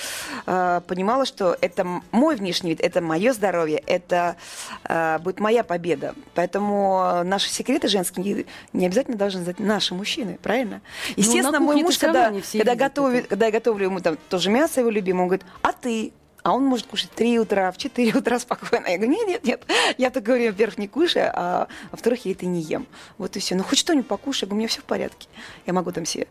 э, 0.46 0.82
понимала, 0.88 1.26
что 1.26 1.58
это 1.60 1.86
мой 2.12 2.38
внешний 2.38 2.70
вид, 2.70 2.80
это 2.80 3.02
мое 3.02 3.34
здоровье, 3.34 3.84
это 3.86 4.38
э, 4.86 5.20
будет 5.20 5.42
моя 5.42 5.66
победа. 5.66 6.16
Поэтому 6.36 7.22
наши 7.26 7.50
секреты 7.50 7.90
женские 7.90 8.46
не, 8.72 8.86
обязательно 8.86 9.18
должны 9.18 9.44
знать 9.44 9.60
наши 9.60 9.94
мужчины, 9.94 10.40
правильно? 10.42 10.80
Ну, 11.10 11.14
Естественно, 11.18 11.60
ну, 11.60 11.66
мой 11.66 11.84
муж, 11.84 11.98
когда, 11.98 12.32
когда, 12.54 12.76
готовит, 12.76 13.28
когда 13.28 13.48
я 13.48 13.52
готовлю 13.52 13.86
ему 13.88 14.00
там 14.00 14.18
тоже 14.30 14.50
мясо 14.50 14.80
его 14.80 14.90
любимое, 14.90 15.24
он 15.24 15.28
говорит, 15.28 15.46
а 15.62 15.74
ты? 15.74 16.14
А 16.44 16.54
он 16.54 16.64
может 16.64 16.88
кушать 16.88 17.12
в 17.12 17.16
3 17.16 17.40
утра, 17.40 17.72
в 17.72 17.78
4 17.78 18.14
утра 18.18 18.40
спокойно. 18.40 18.88
Я 18.88 18.98
говорю, 18.98 19.12
нет, 19.12 19.28
нет, 19.28 19.44
нет. 19.44 19.64
Я 19.98 20.10
так 20.10 20.24
говорю, 20.24 20.48
во-первых, 20.48 20.78
не 20.78 20.88
кушай, 20.88 21.24
а 21.26 21.68
во-вторых, 21.92 22.26
я 22.26 22.32
это 22.32 22.46
не 22.46 22.62
ем. 22.62 22.88
Вот 23.18 23.36
и 23.36 23.40
все. 23.40 23.56
Ну, 23.56 23.64
хоть 23.64 23.78
что-нибудь 23.78 24.08
покушай, 24.08 24.48
у 24.50 24.56
меня 24.56 24.68
все 24.68 24.80
в 24.80 24.86
порядке. 24.86 25.28
Я 25.66 25.74
могу 25.74 25.92
там 25.92 26.06
себе 26.06 26.28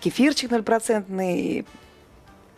кефирчик 0.00 0.50
0%, 0.52 1.64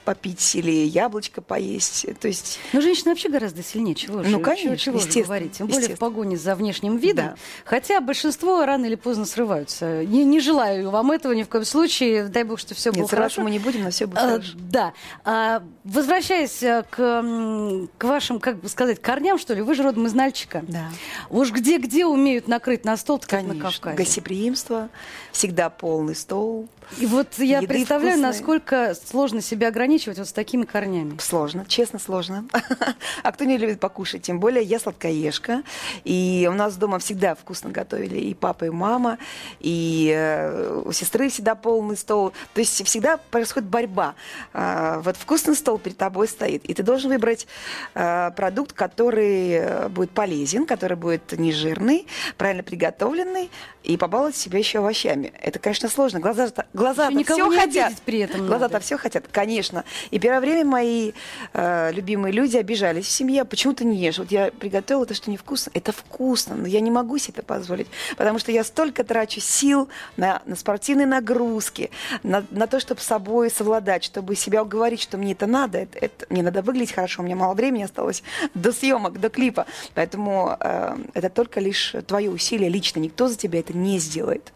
попить 0.04 0.54
или 0.54 0.70
яблочко 0.70 1.40
поесть. 1.40 2.06
То 2.20 2.28
есть... 2.28 2.58
Но 2.72 2.80
женщины 2.80 3.10
вообще 3.10 3.28
гораздо 3.28 3.62
сильнее, 3.62 3.94
чего 3.94 4.22
же, 4.22 4.30
ну, 4.30 4.40
конечно, 4.40 4.76
чего, 4.76 4.98
чего 4.98 5.12
же 5.12 5.22
говорить. 5.22 5.52
Тем 5.52 5.66
более 5.66 5.94
в 5.94 5.98
погоне 5.98 6.36
за 6.36 6.54
внешним 6.54 6.96
видом. 6.96 7.26
Да. 7.26 7.34
Хотя 7.64 8.00
большинство 8.00 8.64
рано 8.64 8.86
или 8.86 8.94
поздно 8.94 9.24
срываются. 9.24 10.04
Не, 10.04 10.24
не 10.24 10.40
желаю 10.40 10.90
вам 10.90 11.12
этого 11.12 11.32
ни 11.32 11.42
в 11.42 11.48
коем 11.48 11.64
случае. 11.64 12.24
Дай 12.24 12.44
бог, 12.44 12.58
что 12.58 12.74
все 12.74 12.90
Нет, 12.90 13.00
было 13.00 13.08
хорошо. 13.08 13.42
мы 13.42 13.50
не 13.50 13.58
будем, 13.58 13.84
но 13.84 13.90
все 13.90 14.06
будет 14.06 14.18
а, 14.18 14.30
хорошо. 14.30 14.52
Да. 14.58 14.92
А, 15.24 15.62
возвращаясь 15.84 16.62
э, 16.62 16.84
к, 16.88 17.88
к 17.98 18.04
вашим, 18.04 18.40
как 18.40 18.60
бы 18.60 18.68
сказать, 18.68 19.00
корням, 19.00 19.38
что 19.38 19.54
ли, 19.54 19.62
вы 19.62 19.74
же 19.74 19.82
родом 19.82 20.06
из 20.06 20.14
Нальчика. 20.14 20.64
Да. 20.66 20.88
Уж 21.28 21.52
где-где 21.52 22.06
умеют 22.06 22.48
накрыть 22.48 22.84
на 22.84 22.96
стол, 22.96 23.22
как 23.24 23.42
на 23.42 23.54
Кавказе. 23.54 23.96
Гостеприимство, 23.96 24.88
всегда 25.32 25.70
полный 25.70 26.14
стол. 26.14 26.68
И 26.98 27.06
вот 27.06 27.28
я 27.38 27.62
представляю, 27.62 28.16
вкусные. 28.16 28.26
насколько 28.26 28.96
сложно 29.08 29.40
себя 29.40 29.68
ограничивать 29.68 29.89
вот 30.06 30.18
с 30.18 30.32
такими 30.32 30.64
корнями. 30.64 31.16
Сложно, 31.18 31.64
честно 31.66 31.98
сложно. 31.98 32.44
а 33.22 33.32
кто 33.32 33.44
не 33.44 33.58
любит 33.58 33.80
покушать? 33.80 34.22
Тем 34.22 34.40
более 34.40 34.62
я 34.62 34.78
сладкоежка. 34.78 35.62
И 36.04 36.48
у 36.50 36.54
нас 36.54 36.76
дома 36.76 36.98
всегда 36.98 37.34
вкусно 37.34 37.70
готовили 37.70 38.18
и 38.18 38.34
папа, 38.34 38.64
и 38.64 38.70
мама. 38.70 39.18
И 39.60 40.12
э, 40.14 40.82
у 40.84 40.92
сестры 40.92 41.28
всегда 41.28 41.54
полный 41.54 41.96
стол. 41.96 42.32
То 42.54 42.60
есть 42.60 42.84
всегда 42.84 43.16
происходит 43.16 43.68
борьба. 43.68 44.14
А, 44.52 45.00
вот 45.00 45.16
вкусный 45.16 45.54
стол 45.54 45.78
перед 45.78 45.96
тобой 45.96 46.28
стоит. 46.28 46.64
И 46.64 46.74
ты 46.74 46.82
должен 46.82 47.10
выбрать 47.10 47.46
а, 47.94 48.30
продукт, 48.30 48.72
который 48.72 49.50
э, 49.52 49.88
будет 49.88 50.10
полезен, 50.10 50.66
который 50.66 50.96
будет 50.96 51.32
нежирный, 51.38 52.06
правильно 52.36 52.62
приготовленный, 52.62 53.50
и 53.82 53.96
побаловать 53.96 54.36
себя 54.36 54.58
еще 54.58 54.78
овощами. 54.80 55.32
Это, 55.40 55.58
конечно, 55.58 55.88
сложно. 55.88 56.20
Глаза, 56.20 56.50
глаза-то 56.74 57.24
все 57.24 57.50
хотят. 57.50 57.94
При 58.04 58.18
этом 58.18 58.46
глаза-то 58.46 58.80
все 58.80 58.98
хотят, 58.98 59.24
конечно. 59.30 59.79
И 60.10 60.18
первое 60.18 60.40
время 60.40 60.64
мои 60.64 61.12
э, 61.52 61.92
любимые 61.92 62.32
люди 62.32 62.56
обижались 62.56 63.06
в 63.06 63.10
семье. 63.10 63.44
Почему 63.44 63.74
ты 63.74 63.84
не 63.84 63.96
ешь? 63.96 64.18
Вот 64.18 64.30
я 64.30 64.50
приготовила 64.50 65.06
то, 65.06 65.14
что 65.14 65.30
невкусно. 65.30 65.70
Это 65.74 65.92
вкусно, 65.92 66.56
но 66.56 66.66
я 66.66 66.80
не 66.80 66.90
могу 66.90 67.18
себе 67.18 67.34
это 67.36 67.42
позволить. 67.42 67.86
Потому 68.16 68.38
что 68.38 68.52
я 68.52 68.64
столько 68.64 69.04
трачу 69.04 69.40
сил 69.40 69.88
на, 70.16 70.42
на 70.46 70.56
спортивные 70.56 71.06
нагрузки, 71.06 71.90
на, 72.22 72.44
на 72.50 72.66
то, 72.66 72.80
чтобы 72.80 73.00
собой 73.00 73.50
совладать, 73.50 74.04
чтобы 74.04 74.36
себя 74.36 74.62
уговорить, 74.62 75.00
что 75.00 75.16
мне 75.16 75.32
это 75.32 75.46
надо. 75.46 75.78
Это, 75.78 75.98
это, 75.98 76.26
мне 76.28 76.42
надо 76.42 76.62
выглядеть 76.62 76.92
хорошо. 76.92 77.22
У 77.22 77.24
меня 77.24 77.36
мало 77.36 77.54
времени 77.54 77.82
осталось 77.82 78.22
до 78.54 78.72
съемок, 78.72 79.20
до 79.20 79.28
клипа. 79.28 79.66
Поэтому 79.94 80.56
э, 80.58 80.96
это 81.14 81.28
только 81.30 81.60
лишь 81.60 81.94
твое 82.06 82.30
усилие 82.30 82.68
лично. 82.68 83.00
Никто 83.00 83.28
за 83.28 83.36
тебя 83.36 83.60
это 83.60 83.76
не 83.76 83.98
сделает. 83.98 84.52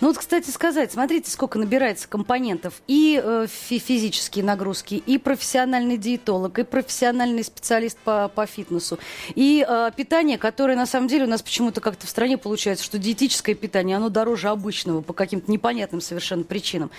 Ну 0.00 0.08
вот, 0.08 0.18
кстати 0.18 0.50
сказать, 0.50 0.92
смотрите, 0.92 1.30
сколько 1.30 1.58
набирается 1.58 2.08
компонентов. 2.08 2.82
И 2.86 3.20
э, 3.22 3.46
физические 3.48 4.44
нагрузки, 4.44 4.94
и 4.94 5.18
профессиональный 5.18 5.96
диетолог, 5.96 6.58
и 6.58 6.64
профессиональный 6.64 7.44
специалист 7.44 7.98
по, 7.98 8.28
по 8.34 8.46
фитнесу, 8.46 8.98
и 9.34 9.64
э, 9.68 9.90
питание, 9.96 10.38
которое 10.38 10.76
на 10.76 10.86
самом 10.86 11.08
деле 11.08 11.24
у 11.24 11.28
нас 11.28 11.42
почему-то 11.42 11.80
как-то 11.80 12.06
в 12.06 12.10
стране 12.10 12.38
получается, 12.38 12.84
что 12.84 12.98
диетическое 12.98 13.54
питание, 13.54 13.96
оно 13.96 14.08
дороже 14.08 14.48
обычного 14.48 15.00
по 15.00 15.12
каким-то 15.12 15.50
непонятным 15.50 16.00
совершенно 16.00 16.44
причинам. 16.44 16.90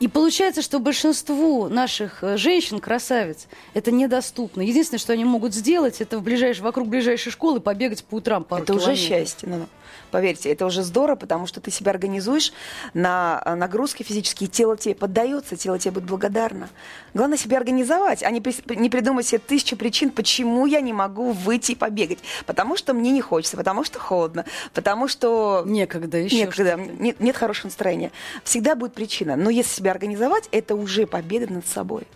И 0.00 0.08
получается, 0.08 0.62
что 0.62 0.78
большинству 0.78 1.68
наших 1.68 2.22
э, 2.22 2.36
женщин, 2.36 2.80
красавиц, 2.80 3.46
это 3.74 3.90
недоступно. 3.90 4.62
Единственное, 4.62 5.00
что 5.00 5.12
они 5.12 5.24
могут 5.24 5.54
сделать, 5.54 6.00
это 6.00 6.18
в 6.18 6.22
ближайшей, 6.22 6.62
вокруг 6.62 6.88
ближайшей 6.88 7.32
школы 7.32 7.60
побегать 7.60 8.04
по 8.04 8.16
утрам 8.16 8.44
пару 8.44 8.62
Это 8.62 8.72
километров. 8.74 8.94
уже 8.94 9.08
счастье. 9.08 9.48
Ну, 9.48 9.66
Поверьте, 10.10 10.50
это 10.50 10.66
уже 10.66 10.82
здорово, 10.82 11.16
потому 11.16 11.46
что 11.46 11.60
ты 11.60 11.70
себя 11.70 11.90
организуешь 11.90 12.52
на 12.94 13.42
э, 13.44 13.54
нагрузки 13.54 14.02
физические, 14.02 14.48
тело 14.48 14.76
тебе 14.76 14.94
поддается, 14.94 15.56
тело 15.56 15.78
тебе 15.78 15.92
будет 15.92 16.04
благодарно. 16.04 16.68
Главное 17.14 17.38
себя 17.38 17.58
организовать, 17.58 18.22
а 18.22 18.30
не, 18.30 18.40
при, 18.40 18.54
не 18.76 18.90
придумать 18.90 19.26
себе 19.26 19.38
тысячу 19.38 19.76
причин, 19.76 20.10
почему 20.10 20.66
я 20.66 20.80
не 20.80 20.92
могу 20.92 21.32
выйти 21.32 21.72
и 21.72 21.74
побегать. 21.74 22.18
Потому 22.46 22.76
что 22.76 22.94
мне 22.94 23.10
не 23.10 23.20
хочется, 23.20 23.56
потому 23.56 23.84
что 23.84 23.98
холодно, 23.98 24.44
потому 24.74 25.08
что... 25.08 25.62
Некогда 25.66 26.18
еще. 26.18 26.36
Некогда, 26.36 26.76
нет, 26.76 27.20
нет 27.20 27.36
хорошего 27.36 27.66
настроения. 27.68 28.12
Всегда 28.44 28.74
будет 28.74 28.94
причина. 28.94 29.36
Но 29.36 29.50
если 29.50 29.76
себя 29.76 29.90
организовать, 29.90 30.48
это 30.52 30.74
уже 30.74 31.06
победа 31.06 31.52
над 31.52 31.66
собой. 31.66 32.06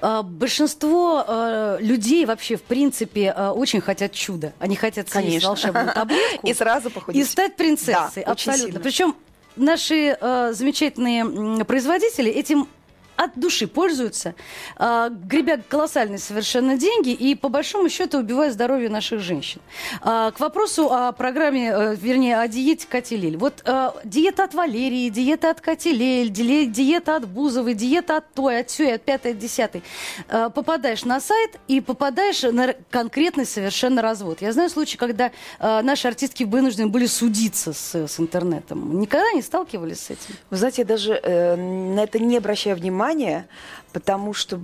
А, 0.00 0.22
большинство 0.22 1.24
а, 1.26 1.78
людей 1.80 2.24
вообще, 2.26 2.56
в 2.56 2.62
принципе, 2.62 3.32
а, 3.36 3.52
очень 3.52 3.80
хотят 3.80 4.12
чуда. 4.12 4.52
Они 4.58 4.76
хотят 4.76 5.08
съесть 5.08 5.44
волшебную 5.44 5.92
таблетку. 5.94 6.46
И 6.46 6.54
сразу 6.54 6.90
похудеть 6.90 7.23
стать 7.24 7.56
принцессой, 7.56 8.24
да, 8.24 8.32
абсолютно. 8.32 8.80
Причем 8.80 9.16
наши 9.56 10.16
э, 10.20 10.52
замечательные 10.52 11.64
производители 11.64 12.30
этим 12.30 12.68
от 13.16 13.38
души 13.38 13.66
пользуются, 13.66 14.34
э, 14.78 15.10
гребя 15.10 15.60
колоссальные 15.68 16.18
совершенно 16.18 16.76
деньги 16.76 17.10
и 17.10 17.34
по 17.34 17.48
большому 17.48 17.88
счету 17.88 18.18
убивая 18.18 18.50
здоровье 18.50 18.88
наших 18.88 19.20
женщин. 19.20 19.60
Э, 20.02 20.32
к 20.34 20.40
вопросу 20.40 20.92
о 20.92 21.12
программе, 21.12 21.70
э, 21.70 21.96
вернее, 21.96 22.38
о 22.38 22.48
диете 22.48 22.86
Катилель. 22.88 23.36
Вот 23.36 23.62
э, 23.64 23.90
диета 24.04 24.44
от 24.44 24.54
Валерии, 24.54 25.08
диета 25.08 25.50
от 25.50 25.60
Катилель, 25.60 26.30
диета 26.30 27.16
от 27.16 27.28
Бузовой, 27.28 27.74
диета 27.74 28.18
от 28.18 28.32
той, 28.32 28.60
от 28.60 28.70
сей, 28.70 28.94
от 28.94 29.02
пятой, 29.02 29.32
от 29.32 29.38
десятой. 29.38 29.82
Э, 30.28 30.50
попадаешь 30.54 31.04
на 31.04 31.20
сайт 31.20 31.58
и 31.68 31.80
попадаешь 31.80 32.42
на 32.42 32.74
конкретный 32.90 33.46
совершенно 33.46 34.02
развод. 34.02 34.42
Я 34.42 34.52
знаю 34.52 34.70
случаи, 34.70 34.96
когда 34.96 35.30
наши 35.60 36.08
артистки 36.08 36.44
вынуждены 36.44 36.88
были 36.88 37.06
судиться 37.06 37.72
с, 37.72 37.94
с 37.94 38.20
интернетом. 38.20 39.00
Никогда 39.00 39.32
не 39.32 39.42
сталкивались 39.42 40.00
с 40.00 40.10
этим? 40.10 40.34
Вы 40.50 40.56
знаете, 40.56 40.82
я 40.82 40.86
даже 40.86 41.20
э, 41.22 41.56
на 41.56 42.00
это 42.00 42.18
не 42.18 42.36
обращаю 42.36 42.76
внимания 42.76 43.03
внимание, 43.04 43.46
потому 43.92 44.32
что 44.34 44.60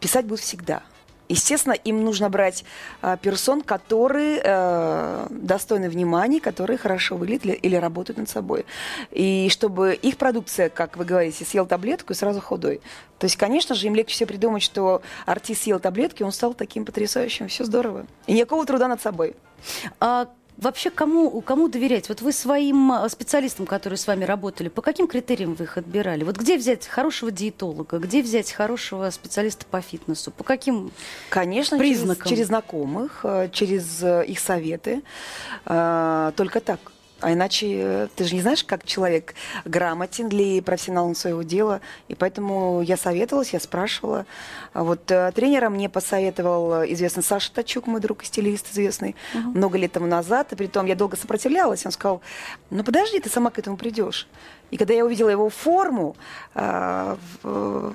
писать 0.00 0.24
будут 0.24 0.40
всегда. 0.40 0.82
Естественно, 1.30 1.74
им 1.74 2.04
нужно 2.04 2.30
брать 2.30 2.64
э, 3.02 3.18
персон, 3.20 3.60
которые 3.60 4.40
э, 4.42 5.26
достойны 5.28 5.90
внимания, 5.90 6.40
которые 6.40 6.78
хорошо 6.78 7.16
выглядят 7.16 7.58
или 7.62 7.76
работают 7.76 8.16
над 8.16 8.30
собой. 8.30 8.64
И 9.10 9.48
чтобы 9.50 9.92
их 9.92 10.16
продукция, 10.16 10.70
как 10.70 10.96
вы 10.96 11.04
говорите, 11.04 11.44
съел 11.44 11.66
таблетку 11.66 12.14
и 12.14 12.16
сразу 12.16 12.40
худой. 12.40 12.80
То 13.18 13.26
есть, 13.26 13.36
конечно 13.36 13.74
же, 13.74 13.86
им 13.88 13.94
легче 13.94 14.14
все 14.14 14.24
придумать, 14.26 14.62
что 14.62 15.02
артист 15.26 15.64
съел 15.64 15.78
таблетки, 15.78 16.22
он 16.22 16.32
стал 16.32 16.54
таким 16.54 16.86
потрясающим. 16.86 17.48
Все 17.48 17.64
здорово. 17.64 18.06
И 18.26 18.32
никакого 18.32 18.64
труда 18.64 18.88
над 18.88 19.02
собой. 19.02 19.36
А 20.00 20.28
Вообще, 20.58 20.90
кому, 20.90 21.40
кому 21.40 21.68
доверять? 21.68 22.08
Вот 22.08 22.20
вы 22.20 22.32
своим 22.32 22.90
а, 22.90 23.08
специалистам, 23.08 23.64
которые 23.64 23.96
с 23.96 24.08
вами 24.08 24.24
работали, 24.24 24.68
по 24.68 24.82
каким 24.82 25.06
критериям 25.06 25.54
вы 25.54 25.64
их 25.64 25.78
отбирали? 25.78 26.24
Вот 26.24 26.36
где 26.36 26.58
взять 26.58 26.84
хорошего 26.88 27.30
диетолога, 27.30 27.98
где 27.98 28.22
взять 28.22 28.50
хорошего 28.50 29.08
специалиста 29.10 29.66
по 29.66 29.80
фитнесу? 29.80 30.32
По 30.32 30.42
каким 30.42 30.90
Конечно, 31.30 31.78
признакам? 31.78 32.24
Через, 32.24 32.30
через 32.30 32.46
знакомых, 32.48 33.20
э, 33.22 33.50
через 33.52 34.02
э, 34.02 34.24
их 34.26 34.40
советы. 34.40 35.02
Э, 35.64 36.32
только 36.34 36.58
так. 36.58 36.80
А 37.20 37.32
иначе 37.32 37.66
э, 37.66 38.08
ты 38.14 38.24
же 38.24 38.34
не 38.34 38.42
знаешь, 38.42 38.62
как 38.62 38.84
человек 38.84 39.34
грамотен 39.64 40.28
ли 40.28 40.60
профессионал 40.60 41.12
своего 41.14 41.42
дела. 41.42 41.80
И 42.06 42.14
поэтому 42.14 42.80
я 42.80 42.96
советовалась, 42.96 43.52
я 43.52 43.60
спрашивала. 43.60 44.24
А 44.72 44.84
вот 44.84 45.10
э, 45.10 45.32
тренера 45.34 45.68
мне 45.68 45.88
посоветовал 45.88 46.84
известный 46.84 47.24
Саша 47.24 47.52
Тачук, 47.52 47.86
мой 47.86 48.00
друг 48.00 48.22
и 48.22 48.26
стилист 48.26 48.70
известный, 48.70 49.16
uh-huh. 49.34 49.40
много 49.54 49.78
лет 49.78 49.92
тому 49.92 50.06
назад. 50.06 50.52
И 50.52 50.56
при 50.56 50.68
том 50.68 50.86
я 50.86 50.94
долго 50.94 51.16
сопротивлялась. 51.16 51.84
Он 51.84 51.92
сказал, 51.92 52.20
ну 52.70 52.84
подожди, 52.84 53.18
ты 53.18 53.28
сама 53.28 53.50
к 53.50 53.58
этому 53.58 53.76
придешь. 53.76 54.28
И 54.70 54.76
когда 54.76 54.94
я 54.94 55.04
увидела 55.04 55.30
его 55.30 55.50
форму 55.50 56.16
э, 56.54 57.16
в, 57.42 57.94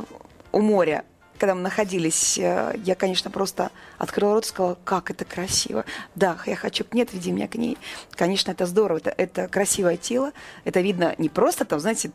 у 0.51 0.59
моря, 0.59 1.05
когда 1.37 1.55
мы 1.55 1.61
находились, 1.61 2.37
э, 2.37 2.75
я, 2.83 2.95
конечно, 2.95 3.31
просто 3.31 3.71
открыла 3.97 4.35
рот 4.35 4.45
и 4.45 4.47
сказала, 4.47 4.77
как 4.83 5.11
это 5.11 5.25
красиво. 5.25 5.85
Да, 6.15 6.37
я 6.45 6.55
хочу, 6.55 6.85
нет, 6.91 7.09
веди 7.13 7.31
меня 7.31 7.47
к 7.47 7.55
ней. 7.55 7.77
Конечно, 8.11 8.51
это 8.51 8.65
здорово, 8.65 8.97
это, 8.97 9.13
это 9.17 9.47
красивое 9.47 9.97
тело, 9.97 10.31
это 10.63 10.81
видно 10.81 11.15
не 11.17 11.29
просто 11.29 11.65
там, 11.65 11.79
знаете, 11.79 12.11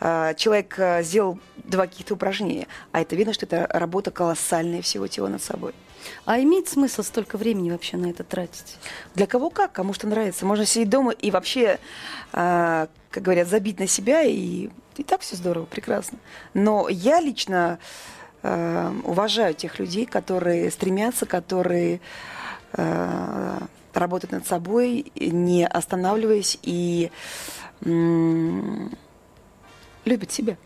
э, 0.00 0.34
человек 0.36 0.74
э, 0.78 1.02
сделал 1.02 1.38
два 1.56 1.86
каких-то 1.86 2.14
упражнения, 2.14 2.66
а 2.92 3.00
это 3.00 3.14
видно, 3.14 3.32
что 3.32 3.46
это 3.46 3.66
работа 3.70 4.10
колоссальная 4.10 4.82
всего 4.82 5.06
тела 5.06 5.28
над 5.28 5.42
собой. 5.42 5.74
А 6.24 6.40
имеет 6.40 6.68
смысл 6.68 7.02
столько 7.02 7.38
времени 7.38 7.70
вообще 7.70 7.96
на 7.96 8.06
это 8.06 8.24
тратить? 8.24 8.78
Для 9.14 9.28
кого 9.28 9.50
как, 9.50 9.70
кому 9.70 9.92
что 9.92 10.08
нравится. 10.08 10.44
Можно 10.44 10.66
сидеть 10.66 10.88
дома 10.88 11.12
и 11.12 11.30
вообще, 11.30 11.78
как 12.32 12.88
говорят, 13.12 13.46
забить 13.46 13.78
на 13.78 13.86
себя, 13.86 14.22
и, 14.22 14.70
и 14.96 15.02
так 15.04 15.20
все 15.20 15.36
здорово, 15.36 15.64
прекрасно. 15.64 16.18
Но 16.54 16.88
я 16.88 17.20
лично 17.20 17.78
э, 18.42 18.92
уважаю 19.04 19.54
тех 19.54 19.78
людей, 19.78 20.06
которые 20.06 20.70
стремятся, 20.70 21.26
которые 21.26 22.00
э, 22.72 23.58
работают 23.94 24.32
над 24.32 24.46
собой, 24.46 25.12
не 25.16 25.66
останавливаясь 25.66 26.58
и 26.62 27.10
любят 30.04 30.32
себя. 30.32 30.56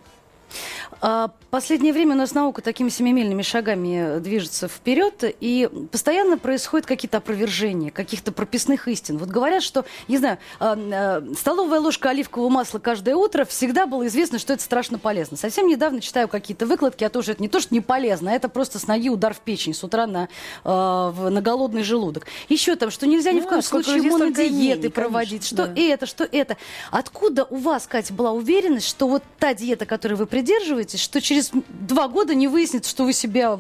А, 1.01 1.31
последнее 1.51 1.93
время 1.93 2.15
у 2.15 2.19
нас 2.19 2.35
наука 2.35 2.63
такими 2.63 2.89
семимильными 2.89 3.43
шагами 3.43 4.19
движется 4.19 4.69
вперед, 4.69 5.25
и 5.41 5.69
постоянно 5.93 6.39
происходят 6.39 6.87
какие-то 6.87 7.19
опровержения, 7.19 7.91
каких-то 7.91 8.33
прописных 8.33 8.89
истин. 8.89 9.19
Вот 9.19 9.29
говорят, 9.29 9.63
что, 9.63 9.85
не 10.09 10.19
знаю, 10.19 10.39
а, 10.59 10.77
а, 10.77 11.25
столовая 11.39 11.81
ложка 11.81 12.11
оливкового 12.11 12.49
масла 12.49 12.79
каждое 12.79 13.15
утро 13.15 13.45
всегда 13.45 13.87
было 13.87 14.07
известно, 14.07 14.39
что 14.39 14.53
это 14.53 14.63
страшно 14.63 14.99
полезно. 14.99 15.37
Совсем 15.37 15.67
недавно 15.67 16.01
читаю 16.01 16.29
какие-то 16.29 16.67
выкладки 16.67 17.05
о 17.05 17.11
том, 17.11 17.23
что 17.23 17.33
это 17.33 17.43
не 17.43 17.49
то, 17.49 17.61
что 17.61 17.75
не 17.75 17.81
полезно, 17.81 18.33
а 18.33 18.35
это 18.35 18.49
просто 18.49 18.79
с 18.79 18.87
ноги 18.87 19.11
удар 19.11 19.35
в 19.35 19.41
печень 19.41 19.75
с 19.75 19.85
утра 19.85 20.07
на, 20.07 20.29
на 20.65 21.41
голодный 21.41 21.83
желудок. 21.83 22.27
Еще 22.49 22.77
там, 22.77 22.91
что 22.91 23.07
нельзя 23.07 23.33
ни 23.33 23.41
в 23.41 23.47
коем 23.47 23.63
случае 23.63 24.03
монодиеты 24.03 24.91
проводить, 24.91 25.45
что 25.47 25.67
да. 25.67 25.75
это, 25.77 26.07
что 26.07 26.25
это. 26.25 26.57
Откуда 26.91 27.45
у 27.45 27.57
вас, 27.57 27.87
Катя, 27.87 28.15
была 28.15 28.33
уверенность, 28.33 28.89
что 28.89 29.09
вот 29.09 29.23
та 29.39 29.55
диета, 29.55 29.87
которой 29.87 30.15
вы 30.15 30.27
придерживаетесь, 30.27 30.86
что 30.95 31.21
через 31.21 31.51
два 31.69 32.09
года 32.09 32.35
не 32.35 32.49
выяснится, 32.49 32.91
что 32.91 33.05
вы 33.05 33.13
себя 33.13 33.59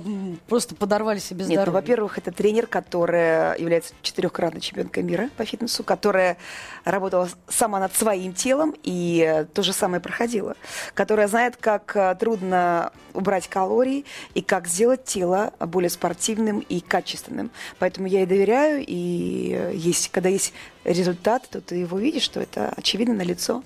просто 0.49 0.75
подорвали 0.75 1.18
себе 1.18 1.45
здоровье? 1.45 1.59
Нет, 1.59 1.66
ну, 1.66 1.73
во-первых, 1.73 2.18
это 2.18 2.33
тренер, 2.33 2.66
которая 2.66 3.56
является 3.59 3.95
четырехкратной 4.02 4.61
чемпионкой 4.61 5.02
мира 5.02 5.30
по 5.37 5.45
фитнесу, 5.45 5.83
которая 5.83 6.37
работала 6.85 7.28
сама 7.49 7.80
над 7.80 7.95
своим 7.95 8.33
телом 8.33 8.75
и 8.83 9.47
то 9.54 9.62
же 9.62 9.73
самое 9.73 10.00
проходила, 10.00 10.56
которая 10.95 11.28
знает, 11.28 11.56
как 11.56 11.97
э, 11.97 12.14
трудно 12.18 12.92
убрать 13.14 13.49
калории 13.49 14.04
и 14.35 14.42
как 14.42 14.68
сделать 14.68 15.04
тело 15.04 15.52
более 15.59 15.90
спортивным 15.90 16.61
и 16.61 16.80
качественным. 16.80 17.50
Поэтому 17.78 18.06
я 18.06 18.21
ей 18.21 18.26
доверяю, 18.26 18.85
и 18.87 19.52
э, 19.54 19.73
есть, 19.75 20.11
когда 20.11 20.28
есть 20.28 20.52
результат, 20.86 21.48
то 21.50 21.60
ты 21.60 21.76
его 21.76 21.98
видишь, 21.98 22.22
что 22.22 22.40
это 22.40 22.72
очевидно 22.76 23.14
на 23.14 23.22
лицо. 23.22 23.62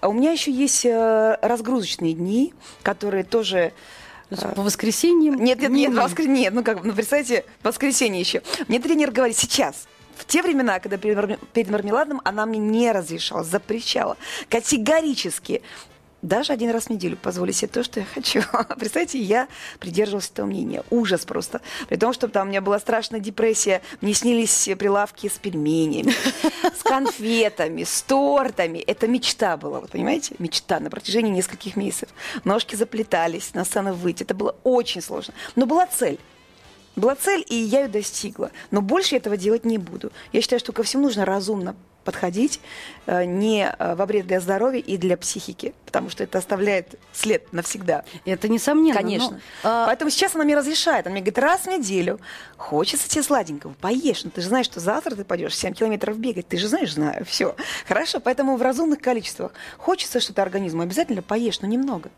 А 0.00 0.08
у 0.08 0.12
меня 0.12 0.32
еще 0.32 0.50
есть 0.50 0.84
э, 0.84 1.38
разгрузочные 1.42 2.14
дни, 2.14 2.54
которые 2.82 3.24
тоже 3.24 3.72
э, 4.30 4.54
по 4.54 4.62
воскресеньям? 4.62 5.36
Нет, 5.36 5.60
нет, 5.60 5.70
нет, 5.70 5.94
воскр... 5.94 6.26
нет, 6.26 6.52
ну 6.54 6.64
как, 6.64 6.82
ну 6.84 6.92
представьте, 6.92 7.44
воскресенье 7.62 8.20
еще. 8.20 8.42
Мне 8.68 8.80
тренер 8.80 9.10
говорит, 9.10 9.36
сейчас, 9.36 9.86
в 10.16 10.24
те 10.24 10.42
времена, 10.42 10.80
когда 10.80 10.96
перед 10.96 11.70
мармеладом, 11.70 12.20
она 12.24 12.46
мне 12.46 12.58
не 12.58 12.90
разрешала, 12.92 13.44
запрещала 13.44 14.16
категорически 14.48 15.62
даже 16.22 16.52
один 16.52 16.70
раз 16.70 16.84
в 16.84 16.90
неделю 16.90 17.16
позволить 17.16 17.56
себе 17.56 17.68
то, 17.68 17.82
что 17.82 18.00
я 18.00 18.06
хочу. 18.06 18.42
Представьте, 18.78 19.18
я 19.18 19.48
придерживалась 19.80 20.30
этого 20.30 20.46
мнения. 20.46 20.84
Ужас 20.90 21.24
просто. 21.24 21.60
При 21.88 21.96
том, 21.96 22.12
что 22.12 22.28
там 22.28 22.46
у 22.46 22.50
меня 22.50 22.60
была 22.60 22.78
страшная 22.78 23.20
депрессия, 23.20 23.82
мне 24.00 24.14
снились 24.14 24.68
прилавки 24.78 25.28
с 25.28 25.32
пельменями, 25.32 26.14
с 26.78 26.82
конфетами, 26.82 27.82
с 27.82 28.02
тортами. 28.02 28.78
Это 28.78 29.08
мечта 29.08 29.56
была, 29.56 29.80
вы 29.80 29.88
понимаете? 29.88 30.36
Мечта 30.38 30.78
на 30.78 30.90
протяжении 30.90 31.32
нескольких 31.32 31.76
месяцев. 31.76 32.08
Ножки 32.44 32.76
заплетались, 32.76 33.52
на 33.54 33.64
сцену 33.64 33.92
выйти. 33.92 34.22
Это 34.22 34.34
было 34.34 34.56
очень 34.62 35.02
сложно. 35.02 35.34
Но 35.56 35.66
была 35.66 35.86
цель. 35.86 36.18
Была 36.94 37.16
цель, 37.16 37.44
и 37.48 37.56
я 37.56 37.82
ее 37.82 37.88
достигла. 37.88 38.52
Но 38.70 38.80
больше 38.80 39.16
этого 39.16 39.36
делать 39.36 39.64
не 39.64 39.78
буду. 39.78 40.12
Я 40.32 40.40
считаю, 40.40 40.60
что 40.60 40.72
ко 40.72 40.82
всему 40.82 41.04
нужно 41.04 41.24
разумно 41.24 41.74
подходить 42.04 42.60
э, 43.06 43.24
не 43.24 43.66
э, 43.66 43.94
во 43.94 44.06
вред 44.06 44.26
для 44.26 44.40
здоровья 44.40 44.80
и 44.80 44.96
для 44.96 45.16
психики, 45.16 45.74
потому 45.86 46.10
что 46.10 46.24
это 46.24 46.38
оставляет 46.38 46.98
след 47.12 47.52
навсегда. 47.52 48.04
Это 48.24 48.48
несомненно. 48.48 48.98
Конечно. 48.98 49.40
Но, 49.62 49.68
а... 49.68 49.86
Поэтому 49.86 50.10
сейчас 50.10 50.34
она 50.34 50.44
мне 50.44 50.56
разрешает. 50.56 51.06
Она 51.06 51.14
мне 51.14 51.22
говорит, 51.22 51.38
раз 51.38 51.62
в 51.62 51.66
неделю 51.66 52.20
хочется 52.56 53.08
тебе 53.08 53.22
сладенького, 53.22 53.74
поешь. 53.80 54.24
Но 54.24 54.30
ты 54.30 54.40
же 54.40 54.48
знаешь, 54.48 54.66
что 54.66 54.80
завтра 54.80 55.14
ты 55.14 55.24
пойдешь 55.24 55.56
7 55.56 55.74
километров 55.74 56.18
бегать. 56.18 56.48
Ты 56.48 56.56
же 56.58 56.68
знаешь, 56.68 56.92
знаю. 56.92 57.24
Все. 57.24 57.54
Хорошо. 57.86 58.20
Поэтому 58.20 58.56
в 58.56 58.62
разумных 58.62 59.00
количествах 59.00 59.52
хочется 59.78 60.20
что-то 60.20 60.42
организму, 60.42 60.82
обязательно 60.82 61.22
поешь, 61.22 61.60
но 61.60 61.68
немного. 61.68 62.10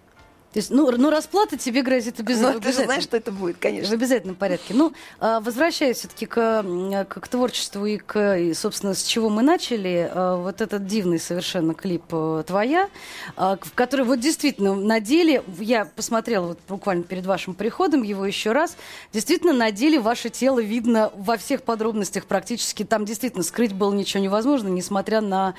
То 0.54 0.60
есть, 0.60 0.70
ну, 0.70 0.88
ну 0.88 1.10
расплата 1.10 1.56
тебе 1.56 1.82
грозит 1.82 2.20
обязательно. 2.20 2.44
Ну, 2.54 2.60
ты 2.60 2.72
же 2.72 2.84
знаешь, 2.84 3.02
что 3.02 3.16
это 3.16 3.32
будет, 3.32 3.56
конечно. 3.58 3.90
В 3.90 3.92
обязательном 3.94 4.36
порядке. 4.36 4.72
Ну, 4.72 4.92
а, 5.18 5.40
возвращаясь 5.40 5.96
все-таки 5.96 6.26
к, 6.26 6.62
к, 7.08 7.20
к 7.20 7.28
творчеству 7.28 7.84
и 7.86 7.96
к, 7.96 8.36
и, 8.36 8.54
собственно, 8.54 8.94
с 8.94 9.02
чего 9.02 9.30
мы 9.30 9.42
начали, 9.42 10.08
а, 10.12 10.36
вот 10.36 10.60
этот 10.60 10.86
дивный 10.86 11.18
совершенно 11.18 11.74
клип 11.74 12.04
э, 12.12 12.44
«Твоя», 12.46 12.88
а, 13.36 13.58
в 13.60 13.72
который 13.72 14.04
вот 14.04 14.20
действительно 14.20 14.76
на 14.76 15.00
деле, 15.00 15.42
я 15.58 15.86
посмотрела 15.86 16.46
вот 16.48 16.60
буквально 16.68 17.02
перед 17.02 17.26
вашим 17.26 17.54
приходом 17.54 18.02
его 18.02 18.24
еще 18.24 18.52
раз, 18.52 18.76
действительно 19.12 19.52
на 19.54 19.72
деле 19.72 19.98
ваше 19.98 20.28
тело 20.30 20.62
видно 20.62 21.10
во 21.16 21.36
всех 21.36 21.64
подробностях 21.64 22.26
практически. 22.26 22.84
Там 22.84 23.04
действительно 23.06 23.42
скрыть 23.42 23.72
было 23.72 23.92
ничего 23.92 24.22
невозможно, 24.22 24.68
несмотря 24.68 25.20
на 25.20 25.54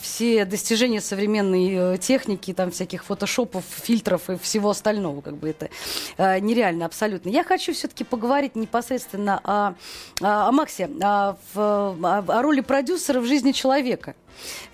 все 0.00 0.44
достижения 0.44 1.00
современной 1.00 1.94
э, 1.94 1.98
техники, 1.98 2.52
там 2.52 2.72
всяких 2.72 3.04
фотошопов, 3.04 3.62
фильтров, 3.68 4.07
фильтров 4.08 4.30
и 4.30 4.38
всего 4.42 4.70
остального, 4.70 5.20
как 5.20 5.36
бы 5.36 5.50
это 5.50 5.68
э, 6.16 6.38
нереально 6.40 6.86
абсолютно. 6.86 7.28
Я 7.28 7.44
хочу 7.44 7.72
все-таки 7.72 8.04
поговорить 8.04 8.56
непосредственно 8.56 9.40
о, 9.44 9.74
о, 10.20 10.48
о 10.48 10.52
Максе, 10.52 10.88
о, 11.00 11.36
о, 11.54 12.24
о 12.26 12.42
роли 12.42 12.60
продюсера 12.60 13.20
в 13.20 13.26
жизни 13.26 13.52
человека. 13.52 14.14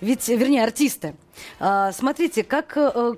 Ведь, 0.01 0.27
вернее, 0.27 0.63
артиста. 0.63 1.15
А, 1.59 1.91
смотрите, 1.91 2.43
как, 2.43 2.73
э, 2.77 3.15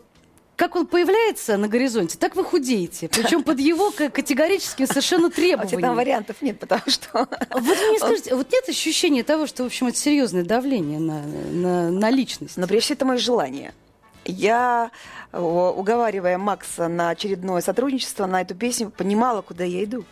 как 0.55 0.75
он 0.75 0.87
появляется 0.87 1.57
на 1.57 1.67
горизонте, 1.67 2.17
так 2.17 2.35
вы 2.35 2.43
худеете. 2.43 3.09
Причем 3.09 3.43
под 3.43 3.59
его 3.59 3.91
категорическим 3.91 4.87
совершенно 4.87 5.29
требованием. 5.29 5.81
Там 5.81 5.95
вариантов 5.95 6.41
нет, 6.41 6.59
потому 6.59 6.83
что... 6.87 7.27
Вот 7.51 7.63
вы 7.63 7.75
мне 7.89 7.99
скажите, 7.99 8.35
вот 8.35 8.51
нет 8.51 8.69
ощущения 8.69 9.23
того, 9.23 9.45
что, 9.45 9.63
в 9.63 9.65
общем, 9.67 9.87
это 9.87 9.97
серьезное 9.97 10.43
давление 10.43 10.99
на, 10.99 11.21
на, 11.23 11.91
на 11.91 12.09
личность? 12.09 12.57
Но 12.57 12.65
прежде 12.65 12.85
всего 12.85 12.95
это 12.95 13.05
мое 13.05 13.17
желание. 13.17 13.73
Я, 14.27 14.91
уговаривая 15.31 16.37
Макса 16.37 16.89
на 16.89 17.09
очередное 17.09 17.61
сотрудничество 17.61 18.25
на 18.25 18.41
эту 18.41 18.55
песню, 18.55 18.89
понимала, 18.89 19.41
куда 19.41 19.63
я 19.63 19.83
иду. 19.85 20.03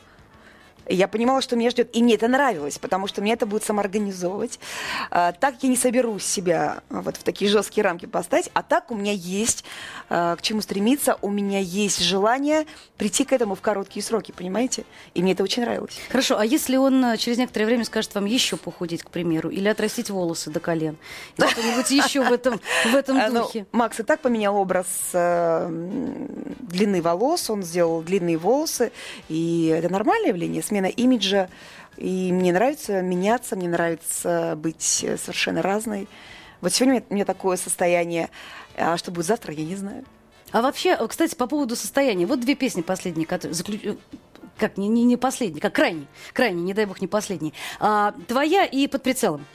Я 0.87 1.07
понимала, 1.07 1.41
что 1.41 1.55
меня 1.55 1.69
ждет. 1.69 1.95
И 1.95 2.03
мне 2.03 2.15
это 2.15 2.27
нравилось, 2.27 2.77
потому 2.77 3.07
что 3.07 3.21
мне 3.21 3.33
это 3.33 3.45
будет 3.45 3.63
самоорганизовывать. 3.63 4.59
А, 5.11 5.31
так 5.31 5.55
я 5.61 5.69
не 5.69 5.77
соберу 5.77 6.19
себя 6.19 6.81
вот 6.89 7.17
в 7.17 7.23
такие 7.23 7.49
жесткие 7.49 7.83
рамки 7.83 8.05
поставить. 8.05 8.49
А 8.53 8.63
так 8.63 8.91
у 8.91 8.95
меня 8.95 9.11
есть 9.11 9.63
а, 10.09 10.35
к 10.35 10.41
чему 10.41 10.61
стремиться, 10.61 11.17
у 11.21 11.29
меня 11.29 11.59
есть 11.59 12.01
желание 12.01 12.65
прийти 12.97 13.25
к 13.25 13.33
этому 13.33 13.55
в 13.55 13.61
короткие 13.61 14.03
сроки, 14.03 14.31
понимаете? 14.31 14.85
И 15.13 15.21
мне 15.21 15.33
это 15.33 15.43
очень 15.43 15.63
нравилось. 15.63 15.97
Хорошо, 16.09 16.37
а 16.37 16.45
если 16.45 16.77
он 16.77 17.03
а, 17.03 17.17
через 17.17 17.37
некоторое 17.37 17.65
время 17.65 17.85
скажет 17.85 18.13
вам 18.15 18.25
еще 18.25 18.57
похудеть, 18.57 19.03
к 19.03 19.09
примеру, 19.09 19.49
или 19.49 19.67
отрастить 19.67 20.09
волосы 20.09 20.49
до 20.51 20.59
колен? 20.59 20.97
Что-нибудь 21.37 21.89
еще 21.91 22.21
в 22.21 22.31
этом, 22.31 22.59
в 22.85 22.95
этом 22.95 23.17
ну, 23.29 23.43
духе? 23.43 23.65
Макс 23.71 23.99
и 23.99 24.03
так 24.03 24.21
поменял 24.21 24.55
образ 24.55 24.87
э, 25.13 25.69
длины 26.59 27.01
волос, 27.01 27.49
он 27.49 27.63
сделал 27.63 28.01
длинные 28.01 28.37
волосы, 28.37 28.91
и 29.29 29.73
это 29.75 29.89
нормальное 29.89 30.29
явление, 30.29 30.61
смена 30.75 30.87
имиджа. 30.87 31.49
И 31.95 32.33
мне 32.33 32.51
нравится 32.51 33.01
меняться, 33.01 33.55
мне 33.55 33.69
нравится 33.69 34.55
быть 34.57 34.81
совершенно 34.81 35.61
разной. 35.61 36.09
Вот 36.59 36.73
сегодня 36.73 37.03
у 37.09 37.13
меня 37.13 37.23
такое 37.23 37.55
состояние, 37.55 38.29
а 38.75 38.97
что 38.97 39.11
будет 39.11 39.25
завтра, 39.25 39.53
я 39.53 39.63
не 39.63 39.77
знаю. 39.77 40.03
А 40.51 40.61
вообще, 40.61 40.97
кстати, 41.07 41.35
по 41.35 41.47
поводу 41.47 41.75
состояния. 41.75 42.25
Вот 42.25 42.41
две 42.41 42.55
песни 42.55 42.81
последние, 42.81 43.25
которые 43.25 43.55
заключ... 43.55 43.81
как 44.57 44.77
не, 44.77 44.89
не, 44.89 45.03
не 45.03 45.15
последние, 45.15 45.61
как 45.61 45.73
крайние, 45.73 46.07
крайние, 46.33 46.63
не 46.63 46.73
дай 46.73 46.85
бог, 46.85 46.99
не 46.99 47.07
последние. 47.07 47.53
А, 47.79 48.13
твоя 48.27 48.65
и 48.65 48.87
под 48.87 49.03
прицелом 49.03 49.45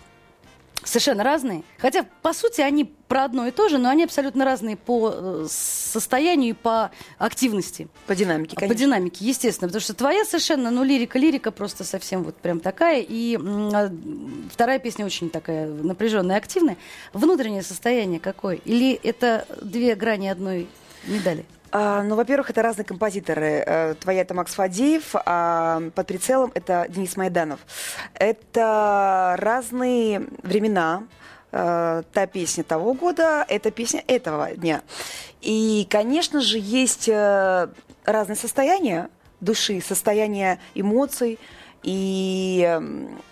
совершенно 0.90 1.24
разные. 1.24 1.62
Хотя, 1.78 2.04
по 2.22 2.32
сути, 2.32 2.60
они 2.60 2.84
про 2.84 3.24
одно 3.24 3.46
и 3.46 3.50
то 3.50 3.68
же, 3.68 3.78
но 3.78 3.88
они 3.88 4.04
абсолютно 4.04 4.44
разные 4.44 4.76
по 4.76 5.10
э, 5.12 5.46
состоянию 5.48 6.50
и 6.50 6.52
по 6.52 6.90
активности. 7.18 7.88
По 8.06 8.14
динамике, 8.14 8.56
конечно. 8.56 8.74
По 8.74 8.78
динамике, 8.78 9.24
естественно. 9.24 9.68
Потому 9.68 9.80
что 9.80 9.94
твоя 9.94 10.24
совершенно, 10.24 10.70
ну, 10.70 10.84
лирика, 10.84 11.18
лирика 11.18 11.50
просто 11.50 11.84
совсем 11.84 12.22
вот 12.24 12.36
прям 12.36 12.60
такая. 12.60 13.04
И 13.06 13.36
а, 13.36 13.90
вторая 14.52 14.78
песня 14.78 15.06
очень 15.06 15.30
такая 15.30 15.66
напряженная, 15.66 16.36
активная. 16.36 16.76
Внутреннее 17.12 17.62
состояние 17.62 18.20
какое? 18.20 18.56
Или 18.64 18.92
это 19.02 19.46
две 19.62 19.94
грани 19.94 20.28
одной 20.28 20.68
медали? 21.06 21.46
А, 21.72 22.02
ну, 22.02 22.16
во-первых, 22.16 22.50
это 22.50 22.62
разные 22.62 22.84
композиторы. 22.84 23.62
Э, 23.64 23.94
твоя 23.94 24.22
это 24.22 24.34
Макс 24.34 24.54
Фадеев, 24.54 25.14
а 25.14 25.82
под 25.94 26.06
прицелом 26.06 26.50
это 26.54 26.86
Денис 26.88 27.16
Майданов. 27.16 27.60
Это 28.14 29.36
разные 29.38 30.26
времена. 30.42 31.04
Э, 31.52 32.02
та 32.12 32.26
песня 32.26 32.64
того 32.64 32.94
года, 32.94 33.44
это 33.48 33.70
песня 33.70 34.02
этого 34.08 34.50
дня. 34.52 34.82
И, 35.40 35.86
конечно 35.88 36.40
же, 36.40 36.58
есть 36.58 37.08
э, 37.08 37.68
разные 38.04 38.36
состояния 38.36 39.08
души, 39.40 39.80
состояние 39.80 40.58
эмоций. 40.74 41.38
И 41.82 42.64
эм, 42.66 43.22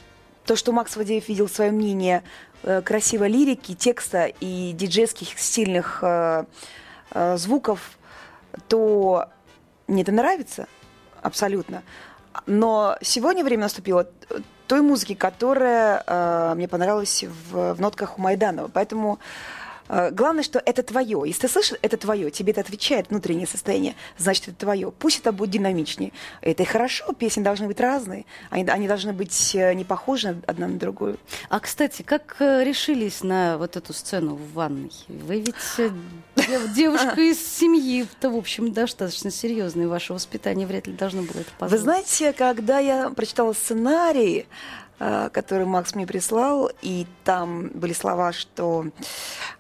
то, 0.47 0.57
что 0.57 0.73
Макс 0.73 0.93
Фадеев 0.95 1.29
видел 1.29 1.49
свое 1.49 1.71
мнение 1.71 2.23
красивой 2.63 3.29
лирики, 3.29 3.75
текста 3.75 4.27
и 4.41 4.73
диджейских 4.73 5.39
стильных 5.39 6.03
звуков 7.37 7.98
то 8.67 9.29
мне 9.87 10.03
это 10.03 10.13
нравится 10.13 10.67
абсолютно. 11.23 11.83
Но 12.47 12.97
сегодня 13.01 13.45
время 13.45 13.63
наступило 13.63 14.07
той 14.67 14.83
музыки, 14.83 15.15
которая 15.15 16.03
э, 16.07 16.55
мне 16.55 16.69
понравилась 16.69 17.25
в, 17.25 17.75
в 17.75 17.81
нотках 17.81 18.19
у 18.19 18.23
Майданова. 18.23 18.71
Поэтому 18.73 19.19
Э, 19.89 20.11
главное, 20.11 20.43
что 20.43 20.63
это 20.65 20.83
твое. 20.83 21.23
Если 21.27 21.43
ты 21.43 21.49
слышишь, 21.49 21.79
это 21.83 21.97
твое, 21.97 22.31
тебе 22.31 22.53
это 22.53 22.61
отвечает 22.61 23.11
внутреннее 23.11 23.47
состояние, 23.47 23.95
значит, 24.17 24.49
это 24.49 24.57
твое. 24.57 24.93
Пусть 24.93 25.21
это 25.21 25.33
будет 25.33 25.51
динамичнее. 25.51 26.13
Это 26.41 26.63
и 26.63 26.67
хорошо, 26.67 27.13
песни 27.13 27.43
должны 27.43 27.67
быть 27.67 27.81
разные, 27.81 28.27
они, 28.51 28.69
они 28.69 28.89
должны 28.89 29.13
быть 29.13 29.55
э, 29.55 29.73
не 29.75 29.85
похожи 29.85 30.41
одна 30.47 30.69
на 30.69 30.79
другую. 30.79 31.19
А, 31.49 31.61
кстати, 31.61 32.03
как 32.03 32.37
э, 32.41 32.65
решились 32.65 33.23
на 33.23 33.59
вот 33.59 33.77
эту 33.77 33.93
сцену 33.93 34.35
в 34.35 34.53
ванной? 34.53 34.93
Вы 35.09 35.41
ведь 35.41 35.93
девушка 36.75 37.21
из 37.21 37.39
семьи-то, 37.39 38.31
в 38.31 38.37
общем, 38.37 38.73
достаточно 38.73 39.31
серьезная, 39.31 39.89
ваше 39.89 40.13
воспитание 40.13 40.67
вряд 40.67 40.87
ли 40.87 40.93
должно 40.93 41.23
было 41.23 41.41
это 41.41 41.51
позволить. 41.59 41.73
Вы 41.73 41.79
знаете, 41.79 42.33
когда 42.33 42.79
я 42.79 43.11
прочитала 43.11 43.53
сценарий, 43.53 44.47
Э, 45.01 45.31
который 45.33 45.65
Макс 45.65 45.95
мне 45.95 46.07
прислал, 46.07 46.73
и 46.83 47.07
там 47.23 47.69
были 47.69 47.93
слова, 47.93 48.33
что 48.33 48.87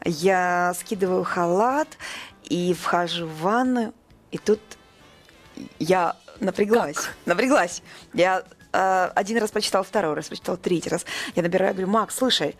я 0.05 0.75
скидываю 0.77 1.23
халат 1.23 1.87
и 2.43 2.75
вхожу 2.75 3.27
в 3.27 3.43
ванную, 3.43 3.95
и 4.33 4.39
тут 4.39 4.59
я 5.79 6.17
напряглась, 6.41 6.97
как? 6.97 7.17
напряглась. 7.25 7.83
Я 8.15 8.43
э, 8.73 9.11
один 9.15 9.39
раз 9.39 9.53
прочитала, 9.53 9.85
второй 9.85 10.15
раз 10.15 10.27
прочитала, 10.27 10.59
третий 10.59 10.91
раз. 10.91 11.07
Я 11.37 11.45
набираю, 11.45 11.73
говорю, 11.73 11.89
Макс, 11.89 12.17
слушай, 12.17 12.57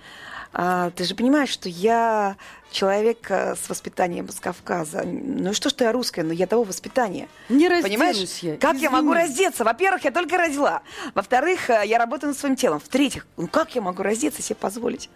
а, 0.53 0.91
ты 0.91 1.05
же 1.05 1.15
понимаешь, 1.15 1.51
что 1.51 1.69
я 1.69 2.37
человек 2.71 3.31
э, 3.31 3.55
с 3.55 3.69
воспитанием 3.69 4.29
с 4.29 4.41
Кавказа. 4.41 5.03
Ну 5.05 5.53
что, 5.55 5.71
что 5.71 5.85
я 5.85 5.93
русская, 5.93 6.23
но 6.23 6.33
я 6.33 6.47
того 6.47 6.65
воспитания. 6.65 7.29
Не 7.49 7.69
Понимаешь, 7.69 8.17
я. 8.43 8.57
как 8.57 8.73
Извини. 8.73 8.83
я 8.83 8.91
могу 8.91 9.13
раздеться? 9.13 9.65
Во-первых, 9.65 10.05
я 10.05 10.11
только 10.11 10.37
родила. 10.37 10.83
Во-вторых, 11.15 11.71
э, 11.71 11.83
я 11.87 11.99
работаю 11.99 12.31
над 12.31 12.39
своим 12.39 12.57
телом. 12.57 12.81
В-третьих, 12.81 13.27
ну 13.37 13.49
как 13.49 13.75
я 13.75 13.81
могу 13.81 14.03
раздеться 14.03 14.43
себе 14.43 14.57
позволить? 14.57 15.11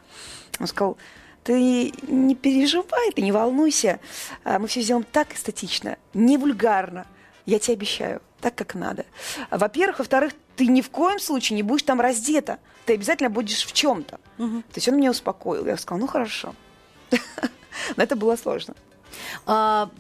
Он 0.61 0.67
сказал, 0.67 0.97
ты 1.45 1.93
не 2.07 2.35
переживай, 2.35 3.11
ты 3.13 3.23
не 3.23 3.33
волнуйся. 3.33 4.01
А, 4.45 4.59
мы 4.59 4.69
все 4.69 4.81
сделаем 4.81 5.05
так 5.11 5.35
эстетично, 5.35 5.97
не 6.15 6.37
вульгарно. 6.37 7.07
Я 7.47 7.59
тебе 7.59 7.75
обещаю, 7.75 8.23
так 8.41 8.55
как 8.55 8.75
надо. 8.75 9.05
Во-первых, 9.51 9.99
во-вторых, 9.99 10.33
ты 10.57 10.67
ни 10.67 10.81
в 10.81 10.91
коем 10.91 11.19
случае 11.19 11.57
не 11.57 11.63
будешь 11.63 11.83
там 11.83 12.01
раздета. 12.01 12.59
Ты 12.87 12.95
обязательно 12.95 13.31
будешь 13.31 13.65
в 13.65 13.73
чем-то. 13.73 14.21
Угу. 14.39 14.63
То 14.63 14.77
есть 14.77 14.89
он 14.89 14.97
меня 14.97 15.11
успокоил. 15.11 15.67
Я 15.67 15.77
сказала, 15.77 16.01
ну 16.01 16.07
хорошо. 16.07 16.55
Но 17.97 18.03
это 18.03 18.17
было 18.17 18.37
сложно. 18.37 18.75
А, 19.47 19.91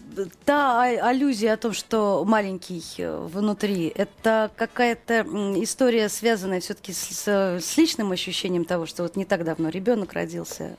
та 0.44 0.82
аллюзия 0.82 1.54
о 1.54 1.56
том, 1.56 1.72
что 1.72 2.24
маленький 2.26 2.82
э, 2.98 3.26
внутри, 3.26 3.92
это 3.94 4.50
какая-то 4.56 5.22
история, 5.62 6.08
связанная 6.08 6.60
все-таки 6.60 6.92
с, 6.92 7.26
с 7.28 7.76
личным 7.76 8.12
ощущением 8.12 8.64
того, 8.64 8.86
что 8.86 9.02
вот 9.02 9.16
не 9.16 9.24
так 9.24 9.44
давно 9.44 9.68
ребенок 9.68 10.12
родился. 10.12 10.76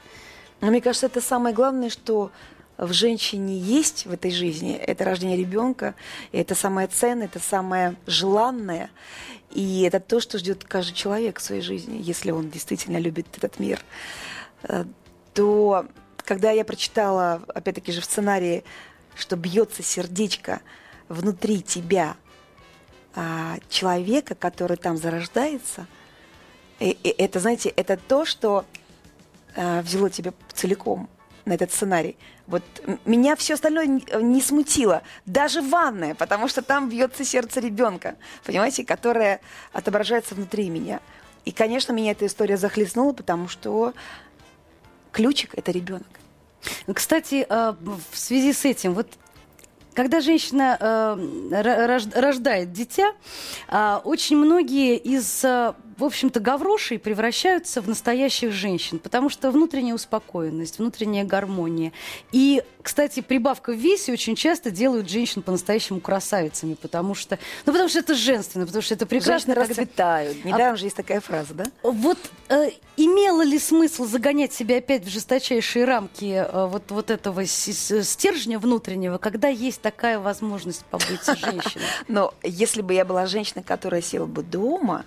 Но 0.61 0.69
мне 0.69 0.81
кажется, 0.81 1.07
это 1.07 1.21
самое 1.21 1.53
главное, 1.53 1.89
что 1.89 2.31
в 2.77 2.91
женщине 2.91 3.57
есть 3.57 4.05
в 4.05 4.11
этой 4.11 4.31
жизни, 4.31 4.75
это 4.75 5.05
рождение 5.05 5.37
ребенка, 5.37 5.95
это 6.31 6.55
самое 6.55 6.87
ценное, 6.87 7.25
это 7.25 7.39
самое 7.39 7.95
желанное, 8.07 8.89
и 9.51 9.83
это 9.83 9.99
то, 9.99 10.19
что 10.19 10.39
ждет 10.39 10.63
каждый 10.63 10.93
человек 10.93 11.39
в 11.39 11.43
своей 11.43 11.61
жизни, 11.61 12.01
если 12.01 12.31
он 12.31 12.49
действительно 12.49 12.97
любит 12.97 13.27
этот 13.37 13.59
мир. 13.59 13.79
Э, 14.63 14.85
то 15.33 15.85
когда 16.17 16.51
я 16.51 16.65
прочитала, 16.65 17.41
опять-таки 17.53 17.91
же 17.91 18.01
в 18.01 18.05
сценарии, 18.05 18.63
что 19.15 19.35
бьется 19.35 19.83
сердечко 19.83 20.61
внутри 21.09 21.61
тебя 21.61 22.15
а, 23.13 23.57
человека, 23.69 24.33
который 24.33 24.77
там 24.77 24.97
зарождается, 24.97 25.85
и, 26.79 26.91
и 27.03 27.09
это, 27.09 27.39
знаете, 27.39 27.69
это 27.69 27.97
то, 27.97 28.25
что 28.25 28.65
а, 29.55 29.81
взяло 29.81 30.09
тебя 30.09 30.33
целиком 30.53 31.09
на 31.45 31.53
этот 31.53 31.71
сценарий. 31.71 32.17
Вот 32.47 32.63
меня 33.05 33.35
все 33.35 33.53
остальное 33.53 33.85
не 33.87 34.41
смутило, 34.41 35.03
даже 35.25 35.61
ванная, 35.61 36.15
потому 36.15 36.47
что 36.47 36.61
там 36.61 36.89
бьется 36.89 37.23
сердце 37.23 37.59
ребенка, 37.59 38.15
понимаете, 38.45 38.85
которое 38.85 39.41
отображается 39.71 40.35
внутри 40.35 40.69
меня. 40.69 40.99
И, 41.45 41.51
конечно, 41.51 41.91
меня 41.91 42.11
эта 42.11 42.25
история 42.25 42.57
захлестнула, 42.57 43.13
потому 43.13 43.47
что 43.47 43.93
ключик– 45.11 45.53
это 45.57 45.71
ребенок. 45.71 46.07
Кстати, 46.93 47.45
а, 47.49 47.75
в 48.11 48.17
связи 48.17 48.53
с 48.53 48.63
этим, 48.63 48.93
вот 48.93 49.07
когда 49.93 50.21
женщина 50.21 50.77
э, 50.79 52.09
рождает 52.19 52.71
дитя, 52.71 53.11
э, 53.69 53.99
очень 54.03 54.37
многие 54.37 54.97
из, 54.97 55.43
э, 55.43 55.73
в 55.97 56.03
общем-то, 56.03 56.39
гаврошей 56.39 56.99
превращаются 56.99 57.81
в 57.81 57.87
настоящих 57.87 58.51
женщин, 58.51 58.99
потому 58.99 59.29
что 59.29 59.51
внутренняя 59.51 59.95
успокоенность, 59.95 60.79
внутренняя 60.79 61.23
гармония. 61.23 61.91
И, 62.31 62.63
кстати, 62.81 63.21
прибавка 63.21 63.71
в 63.71 63.75
весе 63.75 64.13
очень 64.13 64.35
часто 64.35 64.71
делают 64.71 65.09
женщин 65.09 65.41
по-настоящему 65.41 65.99
красавицами, 65.99 66.75
потому 66.75 67.15
что, 67.15 67.37
ну, 67.65 67.73
потому 67.73 67.89
что 67.89 67.99
это 67.99 68.15
женственно, 68.15 68.65
потому 68.65 68.81
что 68.81 68.93
это 68.93 69.05
прекрасно. 69.05 69.53
Женщины 69.53 69.55
расцветают. 69.55 70.45
Недаром 70.45 70.73
а, 70.73 70.77
же 70.77 70.85
есть 70.85 70.95
такая 70.95 71.19
фраза, 71.21 71.53
да? 71.53 71.65
Вот 71.83 72.17
э, 72.49 72.71
имело 72.97 73.43
ли 73.43 73.59
смысл 73.59 74.05
загонять 74.05 74.53
себя 74.53 74.77
опять 74.77 75.05
в 75.05 75.09
жесточайшие 75.09 75.85
рамки 75.85 76.45
э, 76.45 76.65
вот, 76.67 76.83
вот 76.89 77.09
этого 77.09 77.45
стержня 77.45 78.59
внутреннего, 78.59 79.17
когда 79.17 79.47
есть 79.47 79.81
такая 79.81 80.19
возможность 80.19 80.85
побыть 80.85 81.25
женщиной. 81.25 81.85
Но 82.07 82.33
если 82.43 82.81
бы 82.81 82.93
я 82.93 83.05
была 83.05 83.25
женщина, 83.25 83.63
которая 83.63 84.01
села 84.01 84.25
бы 84.25 84.43
дома 84.43 85.05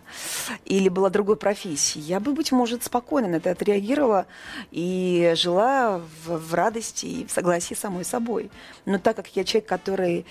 или 0.77 0.91
была 0.91 1.09
другой 1.09 1.37
профессии, 1.37 1.99
я 1.99 2.21
бы, 2.21 2.33
быть 2.33 2.53
может, 2.53 2.85
спокойно 2.85 3.29
на 3.29 3.37
это 3.37 3.51
отреагировала 3.51 4.27
и 4.71 5.33
жила 5.35 6.03
в, 6.25 6.37
в 6.37 6.55
радости 6.55 7.07
и 7.07 7.27
в 7.27 7.31
согласии 7.31 7.75
с 7.75 7.79
самой 7.79 8.05
собой. 8.05 8.51
Но 8.85 8.99
так 8.99 9.17
как 9.17 9.35
я 9.37 9.45
человек, 9.45 9.67
который 9.69 10.27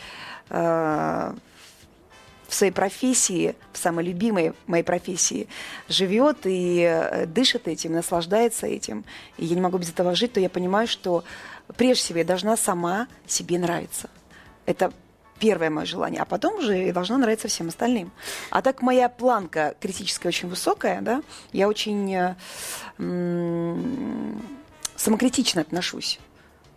э, 0.50 1.34
в 2.48 2.54
своей 2.54 2.72
профессии, 2.72 3.56
в 3.74 3.78
самой 3.80 4.06
любимой 4.06 4.54
моей 4.68 4.84
профессии, 4.84 5.48
живет 5.90 6.38
и 6.44 6.82
э, 6.82 7.26
дышит 7.26 7.68
этим, 7.68 7.94
наслаждается 7.94 8.68
этим, 8.68 9.04
и 9.38 9.46
я 9.46 9.56
не 9.56 9.62
могу 9.62 9.80
без 9.80 9.90
этого 9.90 10.14
жить, 10.14 10.34
то 10.34 10.40
я 10.40 10.50
понимаю, 10.50 10.88
что 10.88 11.24
прежде 11.76 12.04
всего 12.04 12.20
я 12.20 12.26
должна 12.26 12.56
сама 12.56 13.08
себе 13.26 13.58
нравиться. 13.58 14.12
Это 14.68 14.94
первое 15.40 15.70
мое 15.70 15.86
желание, 15.86 16.22
а 16.22 16.26
потом 16.26 16.60
уже 16.60 16.86
я 16.86 16.94
должна 16.94 17.18
нравиться 17.18 17.48
всем 17.48 17.68
остальным. 17.68 18.12
А 18.50 18.62
так 18.62 18.82
моя 18.82 19.10
планка 19.10 19.76
критическая 19.80 20.30
очень 20.30 20.50
высокая, 20.50 21.02
да, 21.02 21.22
я 21.52 21.68
очень 21.68 22.14
э, 22.14 23.76
самокритично 24.96 25.62
отношусь. 25.62 26.20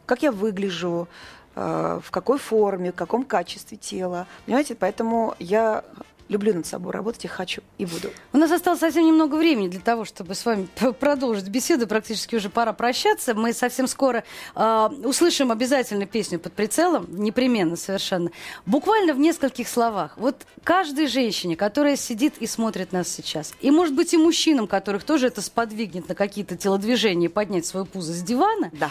Как 0.07 0.23
я 0.23 0.33
выгляжу, 0.33 1.09
э, 1.55 2.01
в 2.05 2.11
какой 2.11 2.38
форме, 2.38 2.92
в 2.92 2.94
каком 2.94 3.25
качестве 3.25 3.77
тела. 3.77 4.27
Понимаете, 4.47 4.75
поэтому 4.75 5.35
я 5.38 5.85
люблю 6.28 6.54
над 6.54 6.66
собой 6.66 6.92
работать 6.92 7.24
и 7.24 7.28
хочу, 7.28 7.62
и 7.78 7.86
буду. 7.86 8.10
У 8.32 8.38
нас 8.38 8.50
осталось 8.50 8.80
совсем 8.80 9.06
немного 9.06 9.36
времени 9.36 9.68
для 9.68 9.80
того, 9.80 10.04
чтобы 10.04 10.34
с 10.34 10.44
вами 10.44 10.68
продолжить 11.00 11.48
беседу. 11.48 11.86
Практически 11.86 12.36
уже 12.36 12.50
пора 12.50 12.72
прощаться. 12.72 13.34
Мы 13.34 13.52
совсем 13.52 13.86
скоро 13.86 14.24
э, 14.54 14.88
услышим 15.04 15.50
обязательно 15.50 16.06
песню 16.06 16.38
под 16.38 16.52
прицелом, 16.52 17.06
непременно 17.10 17.76
совершенно. 17.76 18.30
Буквально 18.66 19.14
в 19.14 19.18
нескольких 19.18 19.68
словах. 19.68 20.14
Вот 20.16 20.46
каждой 20.64 21.06
женщине, 21.06 21.56
которая 21.56 21.96
сидит 21.96 22.34
и 22.38 22.46
смотрит 22.46 22.92
нас 22.92 23.08
сейчас, 23.08 23.54
и, 23.60 23.70
может 23.70 23.94
быть, 23.94 24.12
и 24.12 24.16
мужчинам, 24.16 24.66
которых 24.66 25.04
тоже 25.04 25.28
это 25.28 25.40
сподвигнет 25.40 26.08
на 26.08 26.14
какие-то 26.14 26.56
телодвижения, 26.56 27.30
поднять 27.30 27.66
свое 27.66 27.86
пузо 27.86 28.12
с 28.12 28.22
дивана, 28.22 28.70
да. 28.72 28.90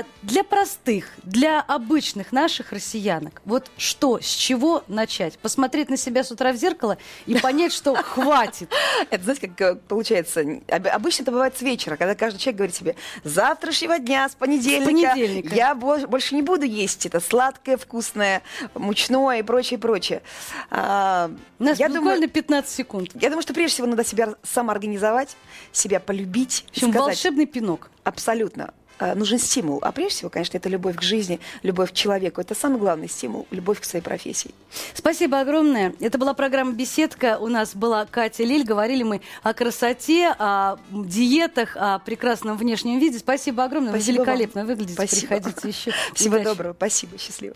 э, 0.00 0.04
для 0.22 0.44
простых, 0.44 1.06
для 1.24 1.60
обычных 1.60 2.32
наших 2.32 2.72
россиянок, 2.72 3.42
вот 3.44 3.70
что, 3.76 4.20
с 4.20 4.26
чего 4.26 4.84
начать? 4.88 5.38
Посмотреть 5.38 5.88
на 5.88 5.96
себя 5.96 6.22
с 6.22 6.30
утра 6.30 6.52
в 6.52 6.56
зеркало, 6.56 6.67
зеркало 6.68 6.98
и 7.26 7.36
понять, 7.38 7.72
что 7.72 7.94
хватит. 7.94 8.70
Это, 9.10 9.24
знаете, 9.24 9.48
как 9.48 9.60
э, 9.60 9.74
получается, 9.76 10.44
обычно 10.68 11.22
это 11.22 11.32
бывает 11.32 11.56
с 11.56 11.62
вечера, 11.62 11.96
когда 11.96 12.14
каждый 12.14 12.38
человек 12.38 12.56
говорит 12.56 12.76
себе, 12.76 12.96
завтрашнего 13.24 13.98
дня, 13.98 14.28
с 14.28 14.34
понедельника, 14.34 14.84
с 14.84 14.86
понедельника. 14.86 15.54
я 15.54 15.74
больше 15.74 16.34
не 16.34 16.42
буду 16.42 16.64
есть 16.64 17.06
это 17.06 17.20
сладкое, 17.20 17.76
вкусное, 17.76 18.42
мучное 18.74 19.38
и 19.38 19.42
прочее, 19.42 19.78
прочее. 19.78 20.22
А, 20.70 21.30
У 21.58 21.64
нас 21.64 21.78
я 21.78 21.88
буквально 21.88 22.14
думаю, 22.14 22.30
15 22.30 22.70
секунд. 22.70 23.10
Я 23.14 23.28
думаю, 23.28 23.42
что 23.42 23.54
прежде 23.54 23.74
всего 23.74 23.86
надо 23.86 24.04
себя 24.04 24.34
самоорганизовать, 24.42 25.36
себя 25.72 26.00
полюбить. 26.00 26.64
В 26.68 26.70
общем, 26.70 26.90
сказать, 26.90 27.08
волшебный 27.08 27.46
пинок. 27.46 27.90
Абсолютно. 28.04 28.72
Э, 28.98 29.14
нужен 29.14 29.38
стимул. 29.38 29.78
А 29.82 29.92
прежде 29.92 30.14
всего, 30.14 30.30
конечно, 30.30 30.56
это 30.56 30.68
любовь 30.68 30.96
к 30.96 31.02
жизни, 31.02 31.40
любовь 31.62 31.90
к 31.92 31.94
человеку. 31.94 32.40
Это 32.40 32.54
самый 32.54 32.78
главный 32.78 33.08
стимул, 33.08 33.46
любовь 33.50 33.80
к 33.80 33.84
своей 33.84 34.02
профессии. 34.02 34.50
Спасибо 34.94 35.40
огромное. 35.40 35.94
Это 36.00 36.18
была 36.18 36.34
программа 36.34 36.72
«Беседка». 36.72 37.38
У 37.38 37.46
нас 37.48 37.74
была 37.74 38.06
Катя 38.06 38.44
Лиль. 38.44 38.64
Говорили 38.64 39.04
мы 39.04 39.20
о 39.42 39.54
красоте, 39.54 40.34
о 40.38 40.76
диетах, 40.90 41.76
о 41.76 42.00
прекрасном 42.00 42.56
внешнем 42.56 42.98
виде. 42.98 43.18
Спасибо 43.18 43.64
огромное. 43.64 43.92
Спасибо 43.92 44.18
Вы 44.18 44.24
великолепно 44.24 44.60
вам. 44.62 44.68
выглядите. 44.68 44.94
Спасибо. 44.94 45.36
Приходите 45.36 45.68
еще. 45.68 45.92
Всего 46.14 46.34
Удачи. 46.34 46.44
доброго. 46.44 46.72
Спасибо. 46.74 47.18
Счастливо. 47.18 47.54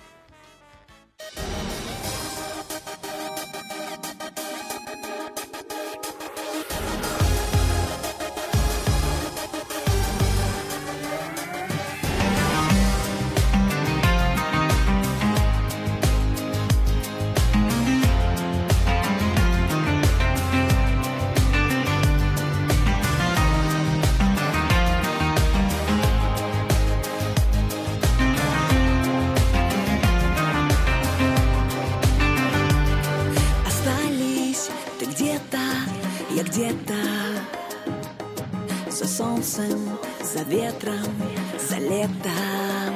Ветром, 40.82 41.14
за 41.58 41.78
летом. 41.78 42.94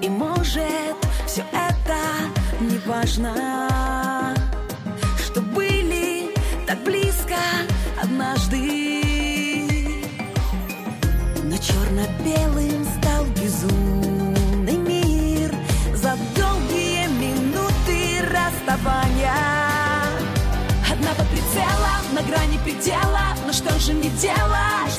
И 0.00 0.08
может 0.08 0.96
все 1.26 1.42
это 1.52 1.98
не 2.60 2.78
важно 2.86 4.34
Что 5.24 5.40
были 5.40 6.30
так 6.66 6.82
близко 6.84 7.36
однажды. 8.00 9.02
Но 11.44 11.56
черно-белым 11.56 12.86
стал 12.98 13.24
безумный 13.40 14.76
мир 14.76 15.54
За 15.94 16.16
долгие 16.36 17.06
минуты 17.08 18.22
расставания. 18.22 19.34
Одна 20.90 21.14
под 21.16 21.28
прицелом, 21.28 22.14
на 22.14 22.22
грани 22.22 22.58
предела 22.64 23.34
Но 23.46 23.52
что 23.52 23.78
же 23.78 23.92
мне 23.92 24.10
делать? 24.10 24.97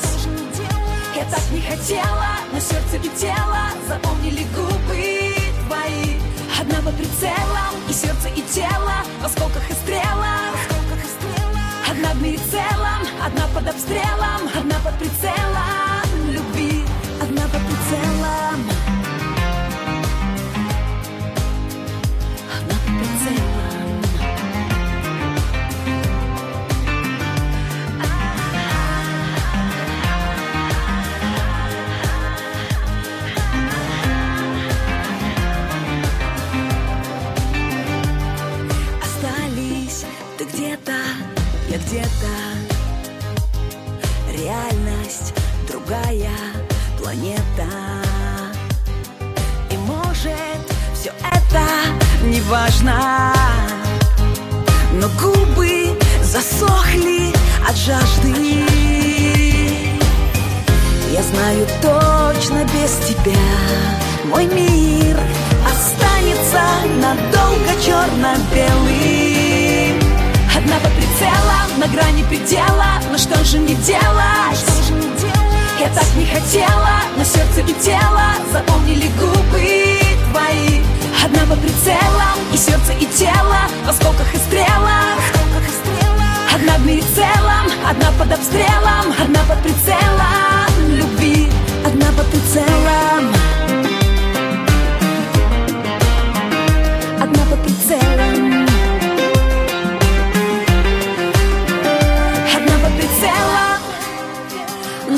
Так 1.32 1.44
не 1.52 1.62
хотела, 1.62 2.30
но 2.52 2.60
сердце 2.60 2.98
летело 2.98 3.70
Запомнили 3.88 4.46
губы 4.56 5.34
твои. 5.68 6.20
Одна 6.60 6.82
под 6.82 6.96
прицелом, 6.98 7.74
и 7.88 7.94
сердце, 7.94 8.30
и 8.36 8.42
тело 8.42 8.94
В 9.22 9.26
осколках 9.26 9.70
и 9.70 9.74
стрелах. 9.74 10.56
Одна 11.90 12.14
в 12.14 12.22
мире 12.22 12.40
целом, 12.52 13.02
одна 13.26 13.48
под 13.54 13.68
обстрелом 13.68 14.50
Одна 14.56 14.76
под 14.84 14.98
прицелом 15.00 15.89
другая 46.10 46.32
планета. 46.98 47.68
И 49.70 49.78
может 49.78 50.34
все 50.94 51.12
это 51.22 51.64
не 52.24 52.42
важно 52.42 53.34
Но 54.94 55.08
губы 55.22 55.98
засохли 56.24 57.32
от 57.68 57.76
жажды. 57.78 58.66
Я 61.12 61.24
знаю 61.24 61.68
точно 61.82 62.64
без 62.74 62.92
тебя 63.08 63.36
мой 64.26 64.46
мир 64.46 65.18
останется 65.66 66.62
надолго 67.02 67.74
черно-белый 67.84 69.20
Одна 70.56 70.80
под 70.80 70.92
прицелом, 70.94 71.80
на 71.80 71.88
грани 71.88 72.24
предела 72.24 73.02
Но 73.12 73.18
что 73.18 73.44
же 73.44 73.60
мне 73.60 73.76
делать? 73.76 74.79
Я 75.80 75.88
так 75.90 76.06
не 76.16 76.26
хотела, 76.26 77.00
но 77.16 77.24
сердце 77.24 77.62
летело 77.62 78.34
Запомнили 78.52 79.08
губы 79.18 80.00
твои. 80.30 80.82
Одна 81.24 81.46
под 81.48 81.62
прицелом, 81.62 82.38
и 82.54 82.58
сердце, 82.58 82.92
и 83.00 83.06
тело 83.06 83.58
В 83.86 83.90
осколках 83.90 84.34
и 84.34 84.38
стрелах. 84.38 85.20
Одна 86.54 86.78
в 86.78 86.86
мире 86.86 87.04
целом, 87.16 87.72
одна 87.90 88.12
под 88.18 88.34
обстрелом 88.34 89.14
Одна 89.22 89.40
под 89.48 89.62
прицелом 89.64 90.90
любви 90.90 91.50
Одна 91.86 92.08
под 92.18 92.28
прицелом 92.28 93.59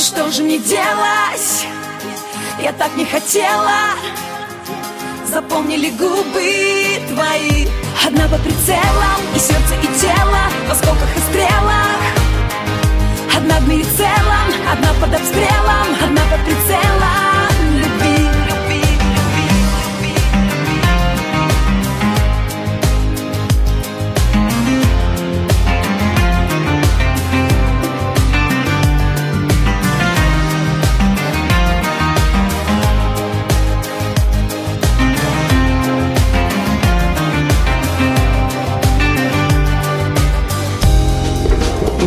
что 0.01 0.31
же 0.31 0.43
мне 0.43 0.57
делать? 0.57 1.67
Я 2.59 2.73
так 2.73 2.95
не 2.95 3.05
хотела. 3.05 3.95
Запомнили 5.27 5.91
губы 5.91 6.99
твои. 7.07 7.67
Одна 8.05 8.27
под 8.27 8.41
прицелом 8.41 9.21
И 9.35 9.39
сердце, 9.39 9.75
и 9.83 9.99
тело 9.99 10.39
В 10.67 10.71
осколках 10.71 11.15
и 11.15 11.19
стрелах. 11.19 12.01
Одна 13.37 13.59
в 13.59 13.69
мире 13.69 13.85
целом 13.95 14.47
Одна 14.71 14.93
под 14.99 15.13
обстрелом 15.13 15.87
Одна 16.03 16.21
под 16.31 16.43
прицелом 16.45 17.30